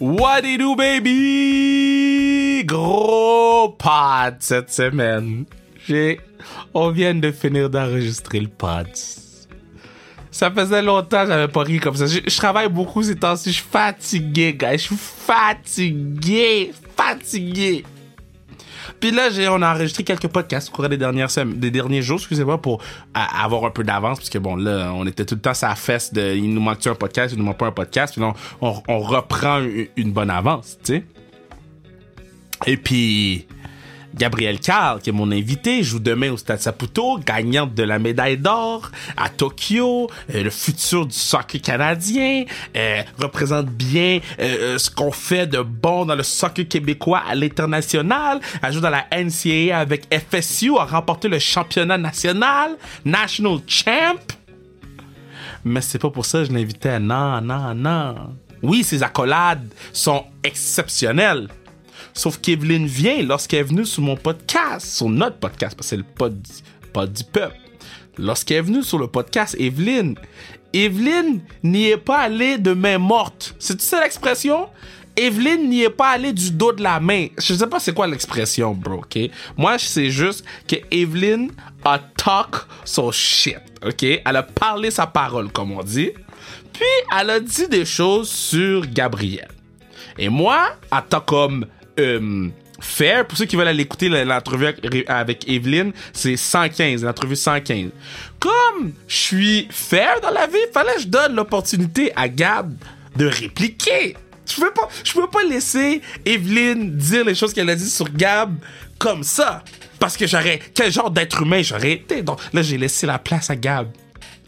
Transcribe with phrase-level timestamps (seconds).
[0.00, 2.62] What do you do, baby?
[2.64, 5.44] Gros pod cette semaine.
[5.88, 6.20] J'ai,
[6.72, 8.86] on vient de finir d'enregistrer le pod.
[10.30, 12.06] Ça faisait longtemps que j'avais pas ri comme ça.
[12.06, 13.50] Je, travaille beaucoup ces temps-ci.
[13.50, 14.76] Je suis fatigué, gars.
[14.76, 16.72] Je suis fatigué.
[16.96, 17.84] Fatigué.
[19.00, 22.02] Puis là, j'ai, on a enregistré quelques podcasts au cours des dernières semaines, des derniers
[22.02, 22.82] jours, excusez-moi, pour
[23.14, 25.68] à- avoir un peu d'avance, parce que bon, là, on était tout le temps sur
[25.68, 28.22] la fesse de, il nous manque un podcast, il nous manque pas un podcast, puis
[28.22, 29.60] là, on, reprend
[29.96, 31.04] une bonne avance, tu sais.
[32.66, 33.46] Et puis,
[34.18, 38.36] Gabriel Carl, qui est mon invité, joue demain au Stade Saputo, gagnante de la médaille
[38.36, 42.44] d'or à Tokyo, euh, le futur du soccer canadien,
[42.76, 48.40] euh, représente bien euh, ce qu'on fait de bon dans le soccer québécois à l'international,
[48.60, 52.72] elle joue dans la NCAA avec FSU, a remporté le championnat national,
[53.04, 54.18] National Champ.
[55.64, 56.98] Mais c'est pas pour ça que je l'invitais.
[56.98, 58.14] Non, non, non.
[58.62, 61.48] Oui, ses accolades sont exceptionnelles.
[62.18, 65.96] Sauf qu'Evelyne vient lorsqu'elle est venue sur mon podcast, sur notre podcast, parce que c'est
[65.96, 66.36] le pod,
[66.92, 67.54] pod du peuple.
[68.16, 70.16] Lorsqu'elle est venue sur le podcast, Evelyne,
[70.72, 73.54] Evelyne n'y est pas allée de main morte.
[73.60, 74.66] C'est ça l'expression?
[75.16, 77.28] Evelyne n'y est pas allée du dos de la main.
[77.38, 79.30] Je sais pas c'est quoi l'expression, bro, ok?
[79.56, 81.52] Moi, je sais juste que Evelyne
[81.84, 84.02] a talk son shit, ok?
[84.02, 86.10] Elle a parlé sa parole, comme on dit.
[86.72, 86.84] Puis,
[87.16, 89.46] elle a dit des choses sur Gabriel.
[90.18, 91.64] Et moi, en tant comme
[91.98, 92.48] euh,
[92.80, 94.74] fair, pour ceux qui veulent aller écouter l'entrevue
[95.06, 97.90] avec, Evelyne, c'est 115, l'entrevue 115.
[98.38, 102.72] Comme je suis fair dans la vie, fallait que je donne l'opportunité à Gab
[103.16, 104.16] de répliquer.
[104.46, 108.10] Je peux pas, je peux pas laisser Evelyne dire les choses qu'elle a dit sur
[108.10, 108.54] Gab
[108.98, 109.62] comme ça.
[109.98, 112.22] Parce que j'aurais, quel genre d'être humain j'aurais été.
[112.22, 113.88] Donc là, j'ai laissé la place à Gab.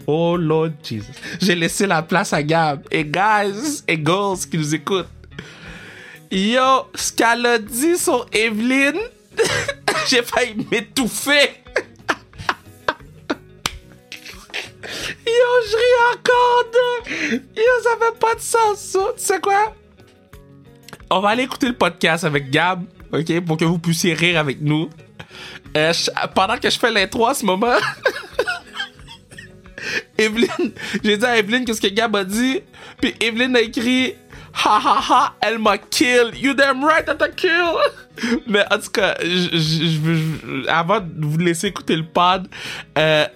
[0.06, 1.12] Oh Lord Jesus.
[1.40, 2.82] J'ai laissé la place à Gab.
[2.90, 5.08] Et guys et girls qui nous écoutent.
[6.30, 9.00] Yo, ce qu'elle a dit sur Evelyne,
[10.08, 11.32] j'ai failli m'étouffer.
[15.26, 17.34] Yo, je ris encore de...
[17.56, 19.00] Yo, ça fait pas de sens, ça.
[19.16, 19.74] Tu sais quoi?
[21.10, 23.40] On va aller écouter le podcast avec Gab, OK?
[23.40, 24.88] Pour que vous puissiez rire avec nous.
[25.76, 25.92] Euh,
[26.32, 27.74] pendant que je fais l'intro à ce moment...
[30.18, 32.60] Evelyne, j'ai dit à Evelyne qu'est-ce que Gab a dit,
[33.00, 34.14] puis Evelyne a écrit
[34.52, 36.34] ha ha ha, elle m'a kill.
[36.34, 37.78] You damn right that I kill.
[38.46, 39.16] Mais en tout cas,
[40.68, 42.48] avant de vous laisser écouter le pod,
[42.98, 43.26] euh,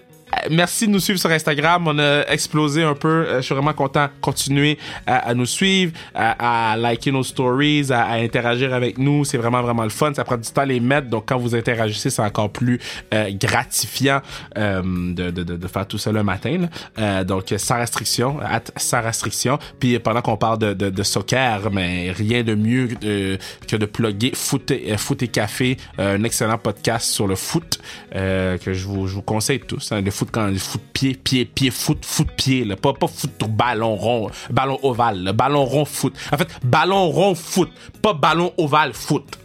[0.50, 1.86] Merci de nous suivre sur Instagram.
[1.86, 3.08] On a explosé un peu.
[3.08, 4.08] Euh, Je suis vraiment content.
[4.20, 9.24] Continuez à, à nous suivre, à, liker nos stories, à, interagir avec nous.
[9.24, 10.12] C'est vraiment, vraiment le fun.
[10.14, 11.08] Ça prend du temps à les mettre.
[11.08, 12.80] Donc, quand vous interagissez, c'est encore plus
[13.12, 14.20] euh, gratifiant
[14.56, 16.66] euh, de, de, de, faire tout ça le matin.
[16.98, 18.38] Euh, donc, sans restriction.
[18.76, 19.58] sans restriction.
[19.78, 23.36] Puis, pendant qu'on parle de, soccer, mais rien de mieux euh,
[23.68, 27.78] que de plugger Foot et, euh, Café, euh, un excellent podcast sur le foot
[28.14, 29.92] euh, que je vous, je vous conseille tous.
[29.92, 32.76] Hein, quand le foot pied, pied, pied, foot, foot pied, là.
[32.76, 36.14] Pas, pas foot ballon rond, ballon ovale, le ballon rond foot.
[36.32, 37.70] En fait, ballon rond foot,
[38.02, 39.38] pas ballon ovale foot.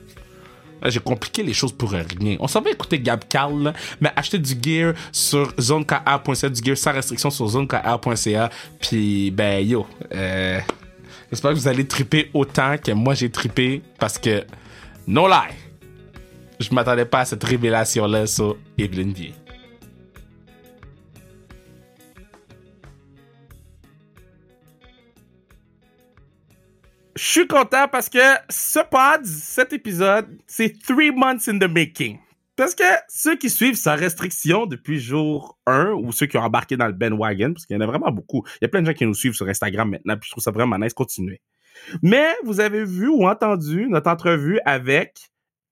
[0.81, 2.37] Là, J'ai compliqué les choses pour rien.
[2.39, 6.77] On s'en va écouter Gab Carl, là, mais acheter du gear sur zonekr.ca, du gear
[6.77, 8.49] sans restriction sur zonekr.ca.
[8.79, 10.59] Puis, ben, yo, euh,
[11.29, 14.45] j'espère que vous allez triper autant que moi j'ai trippé parce que,
[15.07, 15.53] no lie,
[16.59, 19.13] je m'attendais pas à cette révélation-là sur Evelyn.
[27.19, 32.17] Je suis content parce que ce pod, cet épisode, c'est three months in the making.
[32.55, 36.77] Parce que ceux qui suivent sa restriction depuis jour 1 ou ceux qui ont embarqué
[36.77, 38.45] dans le bandwagon, parce qu'il y en a vraiment beaucoup.
[38.55, 40.43] Il y a plein de gens qui nous suivent sur Instagram maintenant, puis je trouve
[40.43, 40.93] ça vraiment nice.
[40.93, 41.41] Continuez.
[42.01, 45.19] Mais vous avez vu ou entendu notre entrevue avec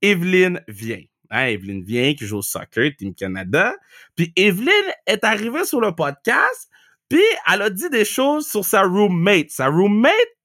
[0.01, 0.99] Evelyne Vien.
[1.29, 3.73] Hein, Evelyne Vien qui joue au soccer, Team Canada.
[4.17, 6.69] Puis Evelyne est arrivée sur le podcast,
[7.07, 9.49] puis elle a dit des choses sur sa roommate.
[9.49, 10.36] Sa roommate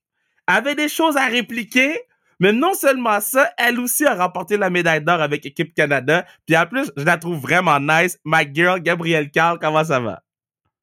[0.47, 2.01] avait des choses à répliquer,
[2.41, 6.25] mais non seulement ça, elle aussi a remporté la médaille d'or avec Équipe Canada.
[6.47, 8.19] Puis en plus, je la trouve vraiment nice.
[8.25, 10.23] My girl, Gabrielle Carl, comment ça va?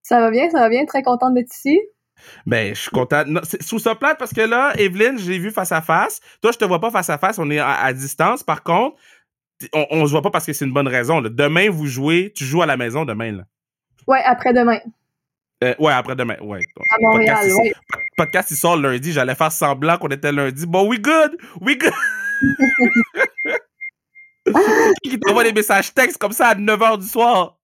[0.04, 0.86] Ça va bien, ça va bien.
[0.86, 1.80] Très contente d'être ici.
[2.46, 3.24] Ben, je suis content.
[3.28, 6.20] Non, sous ce plate parce que là, Evelyne, je l'ai vu face à face.
[6.42, 8.44] Toi, je te vois pas face à face, on est à, à distance.
[8.44, 8.98] Par contre,
[9.74, 11.20] on, on se voit pas parce que c'est une bonne raison.
[11.22, 11.30] là.
[11.30, 13.44] Demain, vous jouez, tu joues à la maison demain, là.
[14.08, 14.80] Ouais, après-demain.
[15.64, 16.62] Euh, ouais, après-demain, ouais.
[16.78, 17.74] À Montréal, Podcast, ouais.
[18.20, 19.14] Podcast, il sort lundi.
[19.14, 20.66] J'allais faire semblant qu'on était lundi.
[20.66, 21.38] Bon, we good!
[21.62, 21.94] We good!
[25.04, 27.58] qui t'envoie des messages textes comme ça à 9h du soir?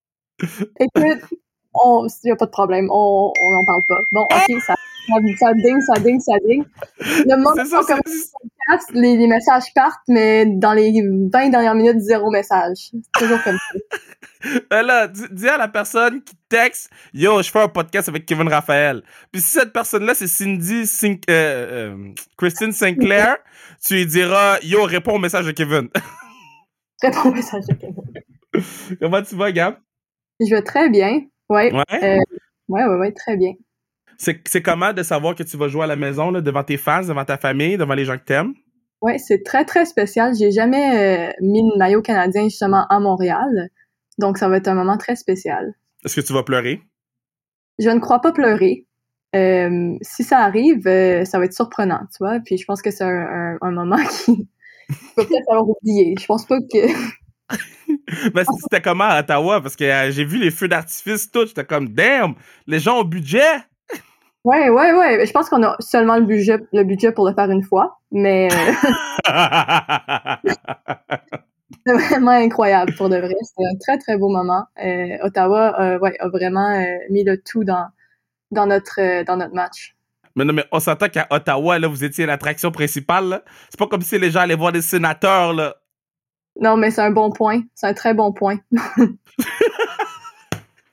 [0.79, 1.25] Écoute,
[1.73, 2.87] on, y a pas de problème.
[2.89, 3.99] On, on en parle pas.
[4.13, 4.75] Bon, ok, ça.
[5.07, 6.63] Ça ding, ça ding, ça ding.
[6.99, 10.91] Le C'est ça, comme podcast, les, les messages partent, mais dans les
[11.31, 12.89] 20 dernières minutes, zéro message.
[12.91, 13.79] C'est toujours comme ça.
[14.69, 18.27] Ben là, dis, dis à la personne qui texte Yo, je fais un podcast avec
[18.27, 19.01] Kevin Raphaël.
[19.31, 23.37] Puis si cette personne-là, c'est Cindy Sin- euh, euh, Christine Sinclair,
[23.83, 25.89] tu lui diras Yo, réponds au message de Kevin.
[27.01, 28.01] Réponds au message de quelqu'un.
[29.01, 29.77] Comment tu vas, Gab?
[30.39, 31.21] Je vais très bien.
[31.49, 31.73] Ouais.
[31.73, 31.83] Ouais?
[32.03, 32.19] Euh,
[32.67, 33.53] ouais, ouais, ouais, très bien.
[34.17, 37.01] C'est comment de savoir que tu vas jouer à la maison, là, devant tes fans,
[37.03, 38.53] devant ta famille, devant les gens que t'aimes?
[39.01, 40.33] Ouais, c'est très, très spécial.
[40.35, 43.69] J'ai jamais euh, mis le maillot canadien justement à Montréal.
[44.17, 45.73] Donc, ça va être un moment très spécial.
[46.03, 46.81] Est-ce que tu vas pleurer?
[47.77, 48.87] Je ne crois pas pleurer.
[49.35, 52.39] Euh, si ça arrive, euh, ça va être surprenant, tu vois.
[52.45, 54.47] Puis je pense que c'est un, un- un moment qui
[55.17, 56.15] va peut-être falloir oublier.
[56.19, 56.87] Je pense pas que.
[58.33, 59.61] Ben, c'était comment à Ottawa?
[59.61, 61.45] Parce que j'ai vu les feux d'artifice, tout.
[61.45, 62.33] J'étais comme, damn,
[62.67, 63.41] les gens ont budget.
[64.45, 65.25] Ouais, ouais, ouais.
[65.25, 68.47] Je pense qu'on a seulement le budget, le budget pour le faire une fois, mais
[68.53, 68.73] euh,
[71.85, 73.33] c'est vraiment incroyable pour de vrai.
[73.41, 74.65] C'est un très, très beau moment.
[74.83, 77.87] Euh, Ottawa, euh, ouais, a vraiment euh, mis le tout dans,
[78.51, 79.95] dans, notre, dans notre match.
[80.35, 83.41] mais non, mais on s'entend qu'à Ottawa, là, vous étiez l'attraction principale.
[83.71, 85.75] C'est pas comme si les gens allaient voir des sénateurs, là.
[86.61, 87.63] Non, mais c'est un bon point.
[87.73, 88.57] C'est un très bon point.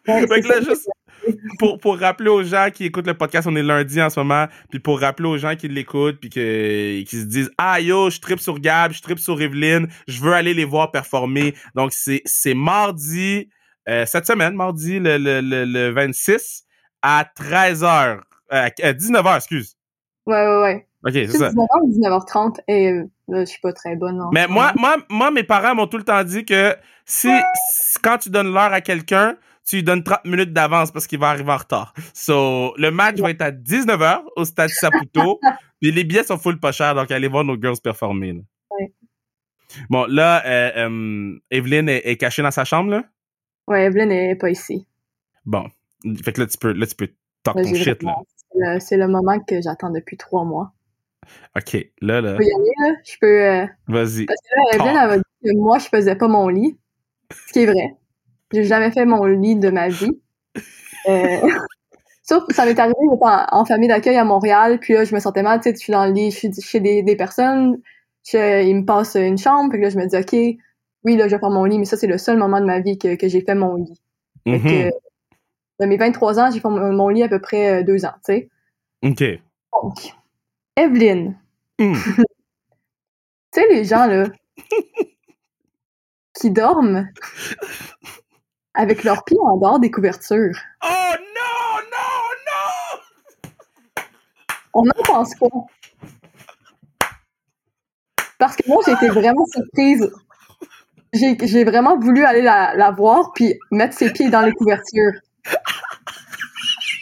[0.09, 0.89] Ouais, là, juste
[1.59, 4.47] pour, pour rappeler aux gens qui écoutent le podcast, on est lundi en ce moment,
[4.71, 8.21] puis pour rappeler aux gens qui l'écoutent, puis que, qui se disent Ah yo, je
[8.21, 11.55] tripe sur Gab, je tripe sur Evelyne, je veux aller les voir performer.
[11.75, 13.49] Donc, c'est c'est mardi,
[13.89, 16.65] euh, cette semaine, mardi le, le, le, le 26
[17.03, 18.21] à 13h,
[18.53, 19.75] euh, 19h, excuse.
[20.27, 20.87] Ouais, ouais, ouais.
[21.05, 21.51] Ok, c'est ça.
[21.51, 24.21] 19h ou 19h30 et euh, là, je suis pas très bonne.
[24.21, 27.99] en Mais moi, moi, moi, mes parents m'ont tout le temps dit que si, si-
[28.03, 29.37] quand tu donnes l'heure à quelqu'un,
[29.67, 31.95] tu lui donnes 30 minutes d'avance parce qu'il va arriver en retard.
[32.15, 35.39] So, le match va être à 19h au Stade Saputo.
[35.81, 38.33] puis les billets sont full pas chers, donc allez voir nos girls performer.
[38.33, 38.41] là.
[38.79, 38.93] Ouais.
[39.89, 43.05] Bon, là, euh, euh, Evelyne est, est cachée dans sa chambre, là?
[43.69, 44.87] Ouais, Evelyn est pas ici.
[45.47, 45.67] Bon.
[46.25, 47.09] Fait que là, tu peux, là, tu peux
[47.45, 48.11] talk Là, ton shit, là.
[48.13, 50.73] vraiment- C'est le, c'est le moment que j'attends depuis trois mois.
[51.57, 52.95] OK, là, là, Je peux y aller, là?
[53.05, 53.27] Je peux...
[53.47, 54.27] euh, vas-y.
[54.27, 56.77] Parce que là, Evelyn, elle m'a dit que moi, je faisais pas mon lit.
[57.47, 57.95] Ce qui est vrai.
[58.53, 60.21] J'ai jamais fait mon lit de ma vie.
[61.09, 61.37] Euh,
[62.25, 65.13] Sauf que ça m'est arrivé d'être en, en famille d'accueil à Montréal, puis là, je
[65.15, 67.17] me sentais mal, tu sais, je suis dans le lit, je suis chez des, des
[67.17, 67.81] personnes,
[68.25, 70.33] je- ils me passent une chambre, puis là, je me dis, OK,
[71.05, 72.79] oui, là, je vais faire mon lit, mais ça, c'est le seul moment de ma
[72.79, 74.01] vie que, que j'ai fait mon lit.
[74.47, 74.91] Fait que,
[75.81, 78.15] de mes 23 ans, j'ai fait mon, mon lit à peu près euh, deux ans,
[78.25, 78.49] tu sais.
[79.03, 79.25] OK.
[79.83, 80.15] Donc,
[80.77, 81.37] Evelyne,
[81.81, 81.95] Hmm.
[83.53, 84.27] tu sais, les gens, là,
[86.41, 87.09] qui dorment
[88.75, 90.59] avec leurs pieds en dehors des couvertures.
[90.83, 94.03] Oh non, non, non!
[94.75, 95.47] On n'en pense pas.
[98.39, 100.11] Parce que moi, j'ai été vraiment surprise.
[101.13, 105.13] J'ai vraiment voulu aller la, la voir puis mettre ses pieds dans les couvertures.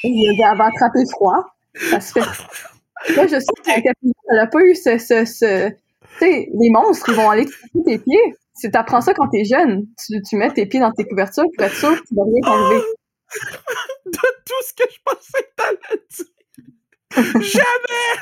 [0.03, 1.55] Et Elle va attraper froid.
[1.75, 3.15] Ça se fait.
[3.15, 3.95] Moi, je sais qu'elle
[4.33, 4.99] n'a pas eu ce.
[4.99, 5.69] ce, ce...
[5.71, 5.77] Tu
[6.19, 8.37] sais, les monstres, ils vont aller toucher tes pieds.
[8.61, 9.87] Tu apprends ça quand t'es jeune.
[9.99, 12.41] Tu, tu mets tes pieds dans tes couvertures pour être sûr que tu vas rien
[12.43, 12.85] t'arriver.
[14.07, 16.27] de tout ce que je pensais que t'allais dire.
[17.41, 18.21] Jamais!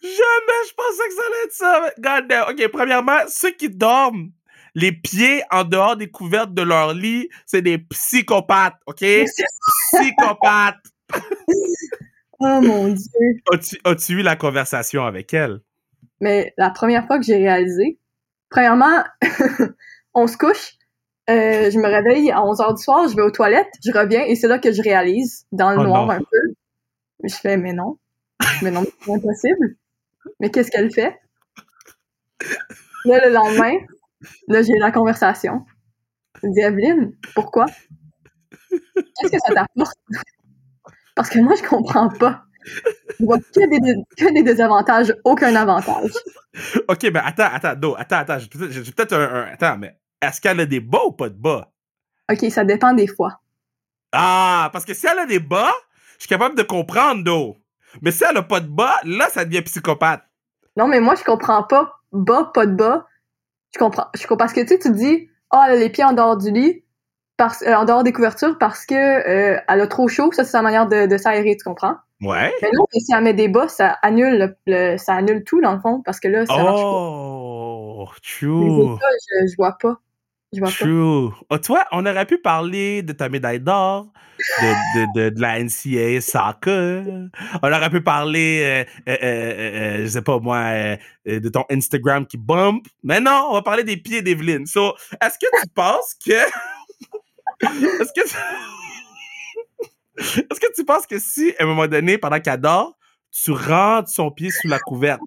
[0.00, 1.92] Jamais je pensais que ça allait être ça.
[1.98, 2.48] God damn.
[2.50, 4.30] OK, premièrement, ceux qui dorment
[4.74, 9.04] les pieds en dehors des couvertes de leur lit, c'est des psychopathes, OK?
[9.92, 10.76] Psychopathes!
[12.40, 13.40] Oh mon Dieu.
[13.52, 15.60] As-tu as-tu eu la conversation avec elle?
[16.20, 17.98] Mais la première fois que j'ai réalisé,
[18.50, 19.04] premièrement,
[20.14, 20.74] on se couche,
[21.30, 24.34] euh, je me réveille à 11h du soir, je vais aux toilettes, je reviens et
[24.34, 26.10] c'est là que je réalise, dans le Oh noir non.
[26.12, 26.54] un peu.
[27.24, 27.98] Je fais, mais non,
[28.62, 29.76] mais non, c'est impossible.
[30.40, 31.18] Mais qu'est-ce qu'elle fait?
[33.04, 33.72] Là, le lendemain,
[34.48, 35.64] là, j'ai la conversation.
[36.42, 37.66] Je dis, Evelyne, pourquoi?
[38.70, 39.96] Qu'est-ce que ça t'apporte?
[41.14, 42.44] Parce que moi, je comprends pas.
[43.20, 46.12] Je vois que des, que des désavantages, aucun avantage.
[46.88, 48.38] OK, ben attends, attends, Do, attends, attends.
[48.38, 51.70] J'ai peut-être un, un- Attends, mais est-ce qu'elle a des bas ou pas de bas?
[52.30, 53.40] OK, ça dépend des fois.
[54.12, 55.72] Ah, parce que si elle a des bas,
[56.18, 57.56] je suis capable de comprendre, Do.
[58.02, 60.22] Mais si elle a pas de bas, là, ça devient psychopathe.
[60.76, 63.06] Non, mais moi, je comprends pas bas, pas de bas.
[63.74, 64.06] Je comprends.
[64.14, 66.12] Je comprends parce que tu sais, tu te dis, ah, elle a les pieds en
[66.12, 66.84] dehors du lit,
[67.36, 70.30] parce, euh, en dehors des couvertures parce que euh, elle a trop chaud.
[70.32, 71.96] Ça, c'est sa manière de, de s'aérer, tu comprends?
[72.20, 72.52] Ouais.
[72.62, 75.60] Mais non, mais si elle met des bas, ça annule, le, le- ça annule tout,
[75.60, 76.82] dans le fond, parce que là, ça marche pas.
[76.82, 78.94] Oh, true.
[78.94, 79.96] états, je, je vois pas.
[80.52, 80.74] Je vois pas.
[80.74, 81.30] True.
[81.50, 84.08] Oh, toi, on aurait pu parler de ta médaille d'or,
[84.60, 87.04] de, de, de, de la NCAA soccer.
[87.62, 90.96] On aurait pu parler, euh, euh, euh, je sais pas moi,
[91.26, 92.86] de ton Instagram qui bump.
[93.04, 94.66] Mais non, on va parler des pieds d'Evelyne.
[94.66, 96.32] So, est-ce que tu penses que...
[97.62, 98.28] est-ce que...
[100.50, 102.98] est-ce que tu penses que si, à un moment donné, pendant qu'elle dort,
[103.30, 105.20] tu rentres son pied sous la couverte,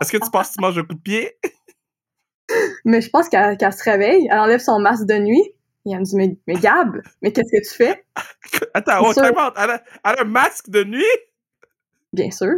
[0.00, 1.36] est-ce que tu penses que tu manges un coup de pied?
[2.84, 5.42] Mais je pense qu'elle se réveille, elle enlève son masque de nuit.
[5.84, 8.04] Et elle me dit, mais, mais Gab, mais qu'est-ce que tu fais?
[8.74, 9.16] Attends, out.
[9.16, 9.54] Elle, a,
[10.04, 11.04] elle a un masque de nuit?
[12.12, 12.56] Bien sûr.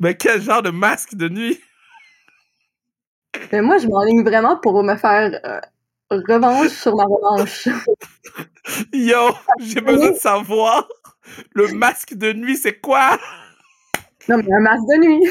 [0.00, 1.60] Mais quel genre de masque de nuit?
[3.52, 5.60] Mais moi, je m'enligne vraiment pour me faire euh,
[6.10, 7.68] revanche sur ma revanche.
[8.92, 10.88] Yo, j'ai besoin de savoir.
[11.52, 13.18] Le masque de nuit, c'est quoi?
[14.28, 15.30] Non, mais un masque de nuit.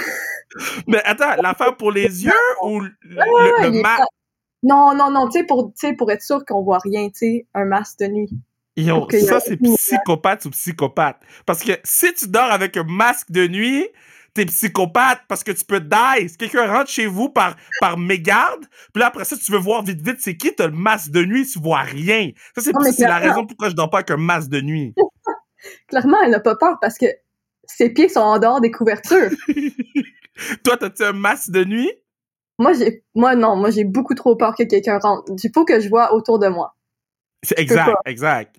[0.88, 2.32] Mais attends, l'affaire pour les yeux
[2.64, 4.04] ou le, Ouais, est masque?
[4.64, 7.66] Non, non, non, tu sais, pour, pour être sûr qu'on voit rien, tu sais, un
[7.66, 8.30] masque de nuit.
[8.76, 11.22] Yo, ça, c'est psychopathe ou psychopathe.
[11.46, 13.88] Parce que si tu dors avec un masque de nuit,
[14.34, 16.30] t'es psychopathe parce que tu peux die.
[16.30, 19.84] Si quelqu'un rentre chez vous par, par mégarde, puis là, après ça, tu veux voir
[19.84, 22.32] vite, vite, c'est qui, t'as le masque de nuit, tu vois rien.
[22.58, 22.62] Ça,
[22.92, 24.94] c'est la raison pourquoi je dors pas avec un masque de nuit.
[25.88, 27.06] Clairement, elle n'a pas peur parce que
[27.66, 29.30] ses pieds sont en dehors des couvertures.
[30.64, 31.92] Toi, t'as-tu un masque de nuit?
[32.60, 35.32] moi, j'ai, moi, non, moi, j'ai beaucoup trop peur que quelqu'un rentre.
[35.44, 36.76] Il faut que je vois autour de moi.
[37.44, 38.56] C'est exact, exact.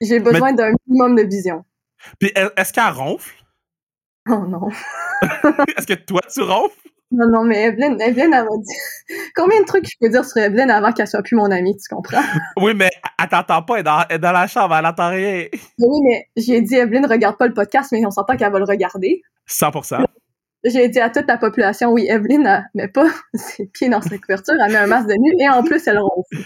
[0.00, 1.64] J'ai besoin d'un minimum de vision.
[2.20, 3.34] Puis est- est-ce qu'elle ronfle?
[4.30, 4.68] Oh non.
[5.76, 6.76] Est-ce que toi, tu ronfles?
[7.10, 9.22] Non, non, mais Evelyne, Evelyne, elle m'a dit.
[9.34, 11.94] Combien de trucs je peux dire sur Evelyne avant qu'elle soit plus mon amie, tu
[11.94, 12.20] comprends?
[12.60, 15.08] Oui, mais elle t'entend pas, elle est dans, elle est dans la chambre, elle entend
[15.08, 15.46] rien.
[15.78, 18.66] Oui, mais j'ai dit, Evelyne, regarde pas le podcast, mais on s'entend qu'elle va le
[18.66, 19.22] regarder.
[19.48, 20.04] 100%.
[20.64, 24.18] J'ai dit à toute la population, oui, Evelyne, elle met pas ses pieds dans sa
[24.18, 26.44] couverture, elle met un masque de nuit et en plus, elle ronfle.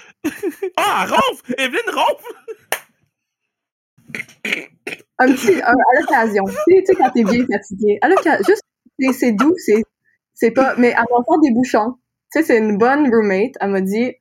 [0.76, 1.54] Ah, elle ronfle!
[1.58, 2.61] Evelyne ronfle!
[5.18, 6.44] Un petit, un- à l'occasion.
[6.68, 7.98] Tu sais, quand t'es bien fatigué.
[8.02, 8.62] À l'occasion, juste,
[9.18, 9.82] c'est- doux, c'est,
[10.34, 11.94] c'est pas, mais va faire des bouchons.
[12.32, 13.52] Tu sais, c'est une bonne roommate.
[13.60, 14.12] Elle m'a dit,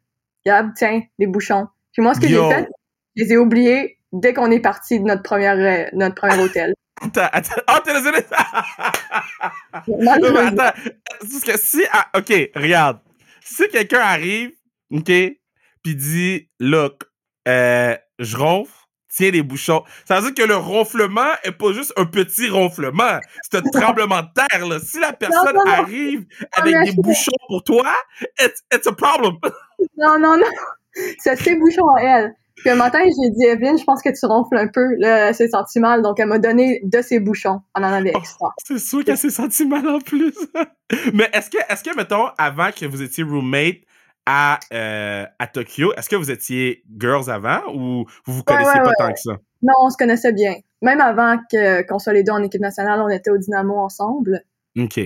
[0.46, 1.68] Gab, tiens, des bouchons.
[1.94, 2.68] Puis moi, ce que j'ai fait,
[3.16, 6.74] je les ai oubliés dès qu'on est parti de notre première, euh, notre premier hôtel.
[7.02, 7.62] Attends, attends.
[7.68, 8.20] Oh, t'es désolé!
[9.88, 10.80] Non, mais attends.
[11.20, 11.84] Parce que si.
[11.92, 13.00] ah, ok, regarde.
[13.44, 14.52] Si quelqu'un arrive,
[14.92, 15.12] ok,
[15.84, 17.04] puis dit, look,
[17.48, 18.81] euh, je ronfle,
[19.12, 19.84] tiens les bouchons.
[20.06, 23.20] Ça veut dire que le ronflement est pas juste un petit ronflement.
[23.44, 24.80] C'est un tremblement de terre, là.
[24.80, 25.72] Si la personne non, non.
[25.72, 27.92] arrive avec des bouchons pour toi,
[28.40, 29.38] it's, it's a problem.
[29.98, 30.46] Non, non, non.
[31.18, 32.36] C'est ses bouchons à elle.
[32.56, 34.96] Puis un matin, j'ai dit, Evelyne, je pense que tu ronfles un peu.
[35.00, 37.62] Là, elle s'est sentie mal, donc elle m'a donné de ses bouchons.
[37.76, 38.54] Elle en avait extra.
[38.64, 40.34] C'est sûr qu'elle s'est sentie mal en plus.
[41.14, 43.78] Mais est-ce que, est-ce que, mettons, avant que vous étiez roommate
[44.26, 48.84] à, euh, à Tokyo, est-ce que vous étiez girls avant ou vous vous connaissiez ouais,
[48.84, 49.32] pas ouais, tant que ça?
[49.62, 50.56] Non, on se connaissait bien.
[50.82, 54.42] Même avant que, qu'on soit les deux en équipe nationale, on était au Dynamo ensemble.
[54.78, 55.00] OK.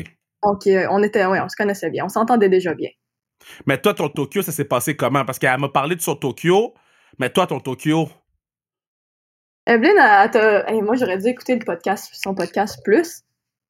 [0.43, 2.05] Donc, euh, on était, ouais, on se connaissait bien.
[2.05, 2.89] On s'entendait déjà bien.
[3.65, 5.25] Mais toi, ton Tokyo, ça s'est passé comment?
[5.25, 6.73] Parce qu'elle m'a parlé de son Tokyo,
[7.19, 8.09] mais toi, ton Tokyo?
[9.67, 13.23] Evelyne, elle, elle t'a, hey, moi, j'aurais dû écouter le podcast, son podcast plus.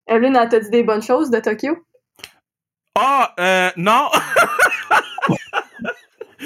[0.07, 1.77] Evelyne, elle t'a dit des bonnes choses de Tokyo?
[2.95, 4.09] Ah, euh, non!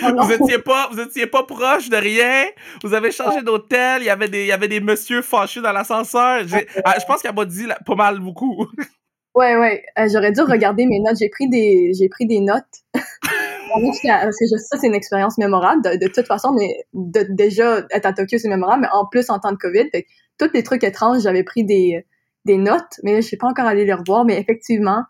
[0.04, 0.24] Oh non.
[0.24, 2.46] vous étiez pas, vous étiez pas proche de rien.
[2.84, 4.02] Vous avez changé d'hôtel.
[4.02, 6.48] Il y avait des, il y avait des messieurs fâchés dans l'ascenseur.
[6.48, 8.68] J'ai- ah, je pense qu'elle m'a dit là, pas mal beaucoup.
[9.36, 9.84] Ouais, ouais.
[9.98, 11.18] Euh, j'aurais dû regarder mes notes.
[11.20, 12.64] J'ai pris des, j'ai pris des notes.
[12.94, 18.08] Parce que ça, c'est une expérience mémorable de, de toute façon, mais de, déjà, être
[18.08, 20.08] à Tokyo, c'est mémorable, mais en plus, en temps de COVID, fait
[20.40, 22.06] tous les trucs étranges, j'avais pris des,
[22.46, 25.04] des notes, mais je suis pas encore allée les revoir, mais effectivement,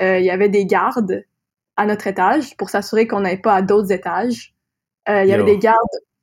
[0.00, 1.24] euh, il y avait des gardes
[1.76, 4.54] à notre étage pour s'assurer qu'on n'allait pas à d'autres étages.
[5.08, 5.46] Euh, il y avait Yo.
[5.46, 5.76] des gardes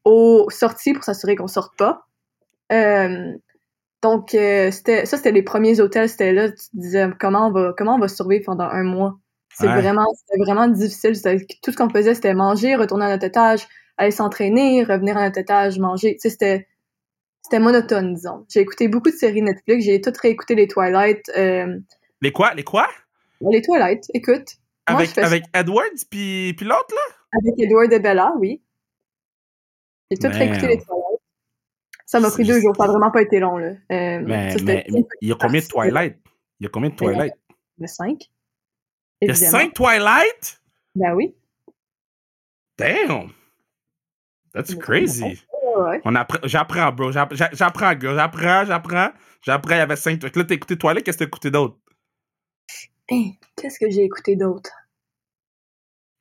[0.04, 2.06] aux sorties pour s'assurer qu'on sorte pas.
[2.72, 3.32] Euh,
[4.02, 6.10] donc, euh, c'était ça, c'était les premiers hôtels.
[6.10, 9.18] C'était là, tu te disais comment on va, comment on va survivre pendant un mois?
[9.56, 9.82] C'est Ouais.
[9.82, 11.14] vraiment, c'était vraiment difficile.
[11.62, 13.68] Tout ce qu'on faisait, c'était manger, retourner à notre étage,
[13.98, 16.14] aller s'entraîner, revenir à notre étage, manger.
[16.16, 16.68] Tu sais, c'était,
[17.44, 18.46] c'était monotone, disons.
[18.50, 19.86] J'ai écouté beaucoup de séries Netflix.
[19.86, 21.22] J'ai tout réécouté les Twilight.
[21.38, 21.78] euh,
[22.22, 22.54] Les quoi?
[22.56, 22.88] Les quoi?
[23.52, 24.56] les Twilight, écoute.
[24.90, 25.30] Moi, Avec, ça.
[25.54, 27.16] Edwards puis, puis l'autre, là?
[27.40, 28.62] Avec Edward et Bella, oui.
[30.12, 31.20] J'ai tout réécouté les Twilight.
[32.06, 32.75] Ça m'a pris deux jours.
[32.75, 33.70] Ça n'a vraiment pas été long, là.
[33.92, 36.18] Euh, Mais, ça, c'était mais, mais il y a combien de Twilight?
[36.60, 37.34] Il y a combien de Twilight?
[37.78, 38.30] de cinq.
[39.22, 40.62] Il y a cinq Twilight?
[40.96, 41.34] Ben oui.
[42.78, 43.32] Damn!
[44.54, 45.44] That's Mais crazy.
[45.75, 46.02] Ouais,
[46.44, 47.12] j'apprends, bro.
[47.12, 48.16] J'app- j'a- J'apprends, girl.
[48.16, 49.10] J'apprends, j'apprends.
[49.42, 50.36] J'apprends, il y avait cinq trucs.
[50.36, 51.78] Là, t'as écouté Twilight, qu'est-ce que t'as écouté d'autre?
[53.12, 54.72] Hein, Qu'est-ce que j'ai écouté d'autre?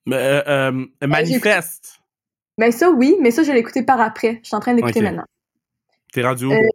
[0.07, 2.01] Mais, euh, euh, manifeste.
[2.59, 4.41] Ben ça, oui, mais ça, je l'ai écouté par après.
[4.43, 5.25] Je suis en train d'écouter maintenant.
[6.12, 6.53] T'es rendu où?
[6.53, 6.69] Euh,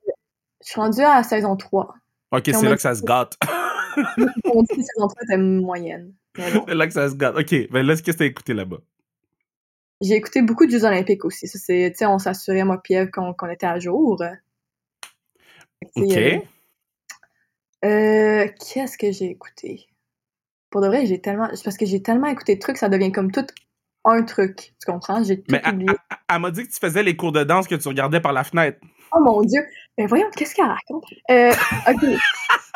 [0.63, 1.93] Je suis rendue à la saison 3.
[2.31, 3.37] ok, c'est là que ça se gâte.
[4.45, 6.13] On dit que saison 3 était moyenne.
[6.37, 6.65] Mais bon.
[6.67, 7.35] c'est là que ça se gâte.
[7.37, 8.77] Ok, ben là, qu'est-ce que t'as écouté là-bas?
[10.01, 11.47] J'ai écouté beaucoup de Jeux olympiques aussi.
[11.47, 14.21] Ça, c'est, tu sais, on s'assurait, moi, Pierre, qu'on, était à jour.
[15.95, 16.11] Ok.
[16.11, 16.47] avait-
[17.85, 19.87] Euh, qu'est-ce que j'ai écouté?
[20.77, 21.49] Pour de vrai, j'ai tellement.
[21.55, 23.47] c'est parce que j'ai tellement écouté de trucs, ça devient comme tout
[24.05, 24.75] un truc.
[24.79, 25.23] Tu comprends?
[25.23, 25.87] J'ai tout Mais oublié.
[26.29, 28.43] elle- m'a dit que tu faisais les cours de danse que tu regardais par la
[28.43, 28.77] fenêtre.
[29.11, 29.65] Oh mon Dieu!
[29.97, 31.03] Mais voyons, qu'est-ce qu'elle raconte?
[31.31, 31.51] Euh,
[31.89, 32.19] ok.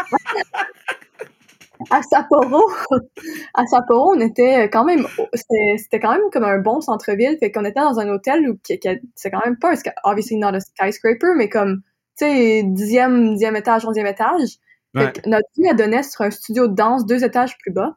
[1.91, 2.72] à Sapporo,
[3.53, 5.05] à Sapporo, on était quand même,
[5.36, 9.29] c'était quand même comme un bon centre-ville, fait qu'on était dans un hôtel où c'est
[9.29, 11.84] quand même pas, obviously not a skyscraper, mais comme,
[12.17, 14.58] tu sais, dixième, dixième étage, onzième étage.
[14.95, 15.12] Fait Ouais.
[15.13, 17.95] que notre vue, elle donnait sur un studio de danse deux étages plus bas.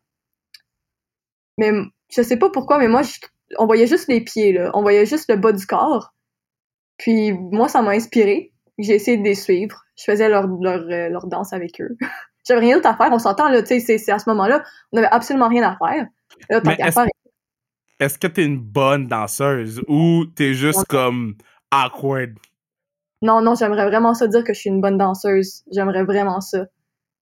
[1.58, 1.72] Mais
[2.14, 3.18] je sais pas pourquoi, mais moi, je-
[3.58, 4.70] on voyait juste les pieds, là.
[4.74, 6.14] On voyait juste le bas du corps.
[6.98, 8.52] Puis moi, ça m'a inspiré.
[8.78, 9.82] J'ai essayé de les suivre.
[9.96, 11.96] Je faisais leur, leur, euh, leur danse avec eux.
[12.46, 13.10] J'avais rien d'autre à faire.
[13.12, 16.06] On s'entend, là, tu sais, c'est- à ce moment-là, on avait absolument rien à faire.
[16.50, 17.06] Là, tant Mais qu'à est-ce- faire,
[18.00, 20.84] Est-ce que t'es une bonne danseuse ou t'es juste Ouais.
[20.88, 21.36] comme
[21.70, 22.32] awkward?
[23.22, 25.62] Non, non, j'aimerais vraiment ça dire que je suis une bonne danseuse.
[25.72, 26.66] J'aimerais vraiment ça.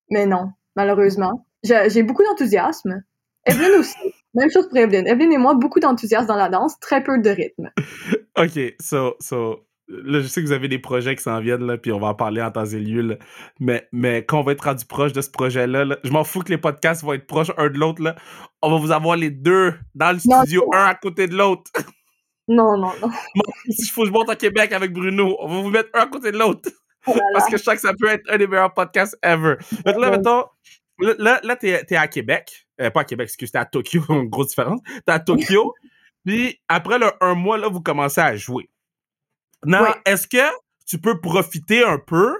[0.09, 1.45] Mais non, malheureusement.
[1.63, 3.03] J'ai beaucoup d'enthousiasme.
[3.45, 3.97] Evelyn aussi.
[4.35, 5.05] Même chose pour Evelyn.
[5.05, 7.71] Evelyn et moi, beaucoup d'enthousiasme dans la danse, très peu de rythme.
[8.37, 11.77] Ok, so, so, là, je sais que vous avez des projets qui s'en viennent, là,
[11.77, 13.15] puis on va en parler en temps et lieu, là.
[13.59, 16.39] Mais, mais quand on va être rendu proche de ce projet-là, là, je m'en fous
[16.39, 18.15] que les podcasts vont être proches un de l'autre, là.
[18.61, 21.69] On va vous avoir les deux dans le Non, studio, un à côté de l'autre.
[22.47, 23.09] Non, non, non.
[23.69, 26.03] si je faut que je monte à Québec avec Bruno, on va vous mettre un
[26.03, 26.69] à côté de l'autre.
[27.07, 27.17] Oh.
[27.33, 29.55] Parce que je sens que ça peut être un des meilleurs podcasts ever.
[29.85, 30.45] Donc là, mettons,
[30.99, 32.67] là, là, t'es, t'es à Québec.
[32.81, 34.79] Euh, pas à Québec, excuse, t'es à Tokyo, une grosse différence.
[35.05, 35.73] T'es à Tokyo.
[36.25, 38.69] puis après le un mois, là, vous commencez à jouer.
[39.65, 40.45] Non, est-ce que
[40.85, 42.37] tu peux profiter un peu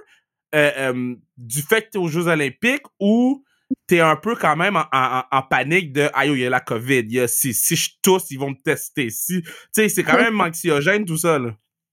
[0.54, 3.44] euh, euh, du fait que t'es aux Jeux Olympiques ou
[3.86, 6.60] t'es un peu quand même en, en- en panique de aïe, il y a la
[6.60, 9.10] COVID, il y a si, si je tousse, ils vont me tester.
[9.10, 11.50] Si, tu sais, c'est quand même anxiogène tout ça, là.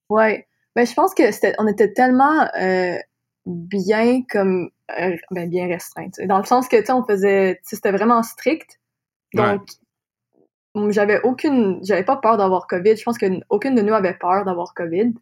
[0.10, 0.47] Ouais.
[0.78, 2.98] Ben, je pense que c'était, on était tellement euh,
[3.48, 4.70] bien comme
[5.02, 6.10] euh, ben, bien restreint.
[6.28, 8.80] Dans le sens que tu sais, on faisait, c'était vraiment strict.
[9.34, 9.63] Donc
[10.76, 12.96] mm, j'avais aucune, j'avais pas peur d'avoir Covid.
[12.96, 15.13] Je pense que n- aucune de nous avait peur d'avoir Covid.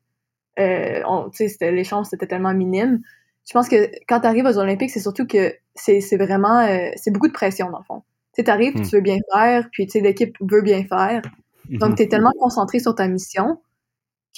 [0.59, 3.01] Euh, on- c'était les chances c'était tellement minime.
[3.47, 6.89] Je pense que quand tu arrives aux Olympiques, c'est surtout que c'est c'est vraiment euh,
[6.97, 8.03] c'est beaucoup de pression dans le fond.
[8.35, 8.81] Tu puis Hmm.
[8.81, 11.21] tu veux bien faire, puis l'équipe veut bien faire.
[11.69, 11.95] Donc, Mhm.
[11.95, 13.61] tu es tellement concentré sur ta mission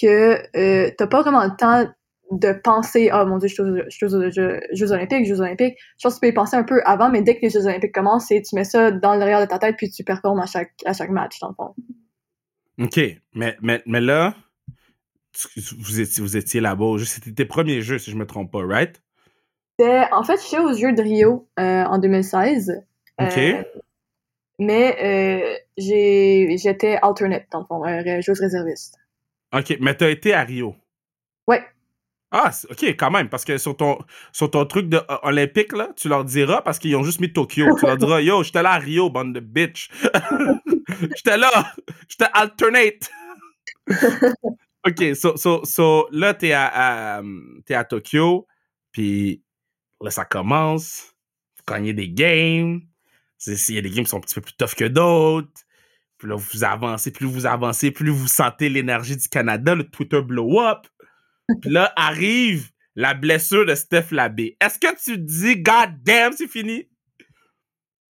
[0.00, 1.86] que euh, t'as pas vraiment le temps
[2.30, 5.40] de penser Ah mon Dieu, je suis aux, je suis aux Jeux, Jeux Olympiques, Jeux
[5.40, 5.76] Olympiques.
[5.98, 7.66] Je pense que tu peux y penser un peu avant, mais dès que les Jeux
[7.66, 10.46] Olympiques commencent, tu mets ça dans le derrière de ta tête puis tu performes à
[10.46, 11.74] chaque, à chaque match, dans le fond.
[12.80, 13.00] OK.
[13.34, 14.34] Mais, mais, mais là,
[15.32, 16.96] tu- vous étiez, vous étiez là-bas.
[17.04, 19.00] C'était tes premiers jeux, si je me trompe pas, right?
[19.80, 22.84] C'était- En fait, je suis aux Jeux de Rio euh, en 2016.
[23.20, 23.38] OK.
[23.38, 23.62] Euh,
[24.58, 27.82] mais euh, j'ai- j'étais alternate, dans le fond,
[28.20, 28.96] joueuse réserviste.
[29.52, 29.76] OK.
[29.80, 30.76] Mais t'as été à Rio.
[31.46, 31.64] Ouais.
[32.30, 33.28] Ah, OK, quand même.
[33.28, 33.98] Parce que sur ton,
[34.32, 37.32] sur ton truc de, euh, olympique, là, tu leur diras, parce qu'ils ont juste mis
[37.32, 37.74] Tokyo.
[37.78, 39.88] tu leur diras, yo, j'étais là à Rio, bande de bitch.
[41.16, 41.72] j'étais là.
[42.08, 43.10] J'étais alternate.
[44.86, 47.22] OK, so, so, so là, t'es à, à,
[47.64, 48.46] t'es à Tokyo,
[48.92, 49.42] puis
[50.00, 51.14] là, ça commence.
[51.56, 52.80] Vous gagnez des games.
[53.46, 55.48] Il y a des games qui sont un petit peu plus tough que d'autres.
[56.18, 60.20] Puis là, vous avancez, plus vous avancez, plus vous sentez l'énergie du Canada, le Twitter
[60.20, 60.86] blow up.
[61.60, 64.56] Puis là, arrive la blessure de Steph Labbé.
[64.60, 66.88] Est-ce que tu te dis, God damn, c'est fini?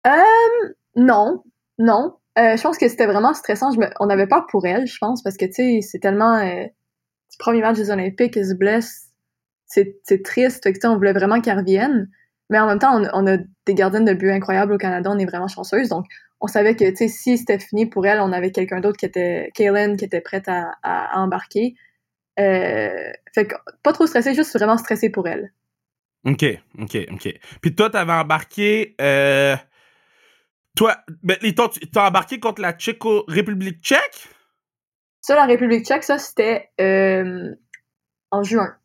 [0.07, 1.43] Euh, non,
[1.77, 2.15] non.
[2.39, 3.69] Euh, je pense que c'était vraiment stressant.
[3.99, 6.37] On avait peur pour elle, je pense, parce que, tu sais, c'est tellement...
[6.37, 6.65] Euh,
[7.37, 9.09] premier match des Olympiques, elle se blesse.
[9.65, 10.67] C'est triste.
[10.83, 12.09] On voulait vraiment qu'elle revienne.
[12.49, 15.09] Mais en même temps, on, on a des gardiennes de but incroyables au Canada.
[15.11, 15.89] On est vraiment chanceuse.
[15.89, 16.05] Donc,
[16.41, 19.05] on savait que, tu sais, si c'était fini pour elle, on avait quelqu'un d'autre qui
[19.05, 19.51] était...
[19.53, 21.75] Kaylin, qui était prête à, à- à embarquer.
[22.39, 25.53] Euh, fait que, pas trop stressé, juste vraiment stressé pour elle.
[26.25, 26.45] OK,
[26.79, 27.33] OK, OK.
[27.61, 28.95] Puis toi, t'avais embarqué...
[29.01, 29.55] Euh...
[30.77, 31.37] Toi, ben,
[31.91, 34.29] t'as embarqué contre la Tchéco République tchèque?
[35.19, 37.53] Ça, la République tchèque, ça, c'était euh,
[38.31, 38.77] en juin.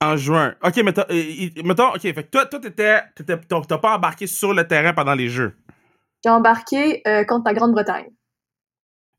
[0.00, 0.54] En juin.
[0.62, 4.68] OK, mais euh, mettons, OK, fait que toi, toi t'étais, t'as pas embarqué sur le
[4.68, 5.56] terrain pendant les Jeux.
[6.24, 8.06] J'ai embarqué euh, contre la Grande-Bretagne.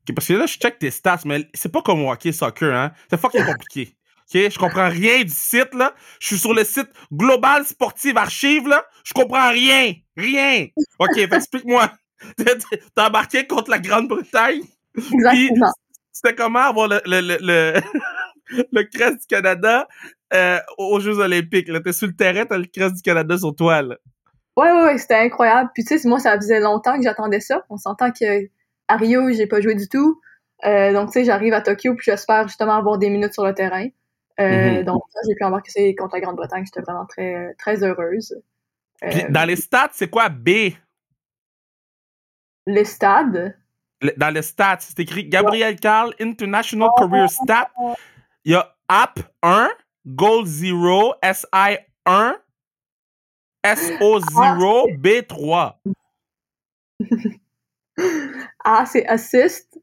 [0.08, 2.74] OK, parce que là, je check tes stats, mais c'est pas comme au hockey soccer,
[2.74, 2.92] hein.
[3.10, 3.96] C'est fucking compliqué.
[4.34, 5.94] OK, je comprends rien du site, là.
[6.20, 8.84] Je suis sur le site Global Sportive Archive, là.
[9.04, 9.94] Je comprends rien.
[10.16, 10.66] Rien.
[10.98, 11.90] OK, explique-moi.
[12.94, 14.62] T'as embarqué contre la Grande-Bretagne?
[14.96, 15.72] Exactement.
[16.12, 19.88] C'était comment avoir le, le, le, le, le crest du Canada
[20.32, 21.68] euh, aux Jeux Olympiques?
[21.82, 23.82] T'es sur le terrain, t'as le crest du Canada sur toi.
[23.82, 23.96] Là.
[24.56, 25.70] Ouais, ouais, ouais, c'était incroyable.
[25.74, 27.64] Puis tu sais, moi, ça faisait longtemps que j'attendais ça.
[27.70, 28.48] On s'entend que
[28.88, 30.20] à Rio, j'ai pas joué du tout.
[30.64, 33.52] Euh, donc, tu sais, j'arrive à Tokyo, puis j'espère justement avoir des minutes sur le
[33.54, 33.86] terrain.
[34.40, 34.84] Euh, Mhm.
[34.84, 36.64] Donc, j'ai pu embarquer contre la Grande-Bretagne.
[36.64, 38.34] J'étais vraiment très, très heureuse.
[39.02, 40.50] Euh, Puis dans les stats, c'est quoi B?
[42.66, 43.56] le stade.
[44.00, 47.70] Le- Dans les stats, c'est écrit Gabriel Carl International Career Stat.
[48.44, 49.68] Il y a App 1,
[50.06, 52.36] Goal 0, SI 1,
[53.64, 55.80] SO 0, B 3.
[58.64, 59.68] A, c'est assist.
[59.74, 59.80] Je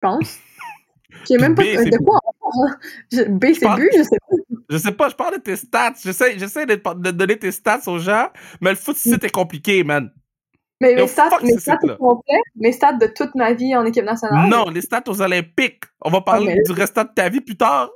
[0.00, 0.38] pense.
[1.28, 1.62] J'ai même pas.
[1.62, 2.78] B, c'est de quoi on parle?
[3.12, 4.36] Je- B, c'est pense- but, je sais pas.
[4.70, 5.94] Je sais pas, je parle de tes stats.
[6.02, 8.28] J'essaie, j'essaie de, de donner tes stats aux gens,
[8.60, 10.10] mais le foot ici, c'est compliqué, man.
[10.80, 11.96] Mais mes stats, mes stats sites-là.
[12.00, 14.48] au complet, mes stats de toute ma vie en équipe nationale.
[14.48, 15.82] Non, les stats aux Olympiques.
[16.00, 17.90] On va parler Ah, mais- du restant de ta vie plus tard.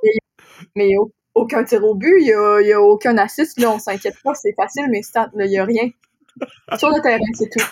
[0.75, 3.79] Mais au- aucun tir au but, il y a, y a aucun assist, là, on
[3.79, 5.89] s'inquiète pas, c'est facile, stats, là, il y a rien.
[6.77, 7.65] Sur le terrain, c'est tout.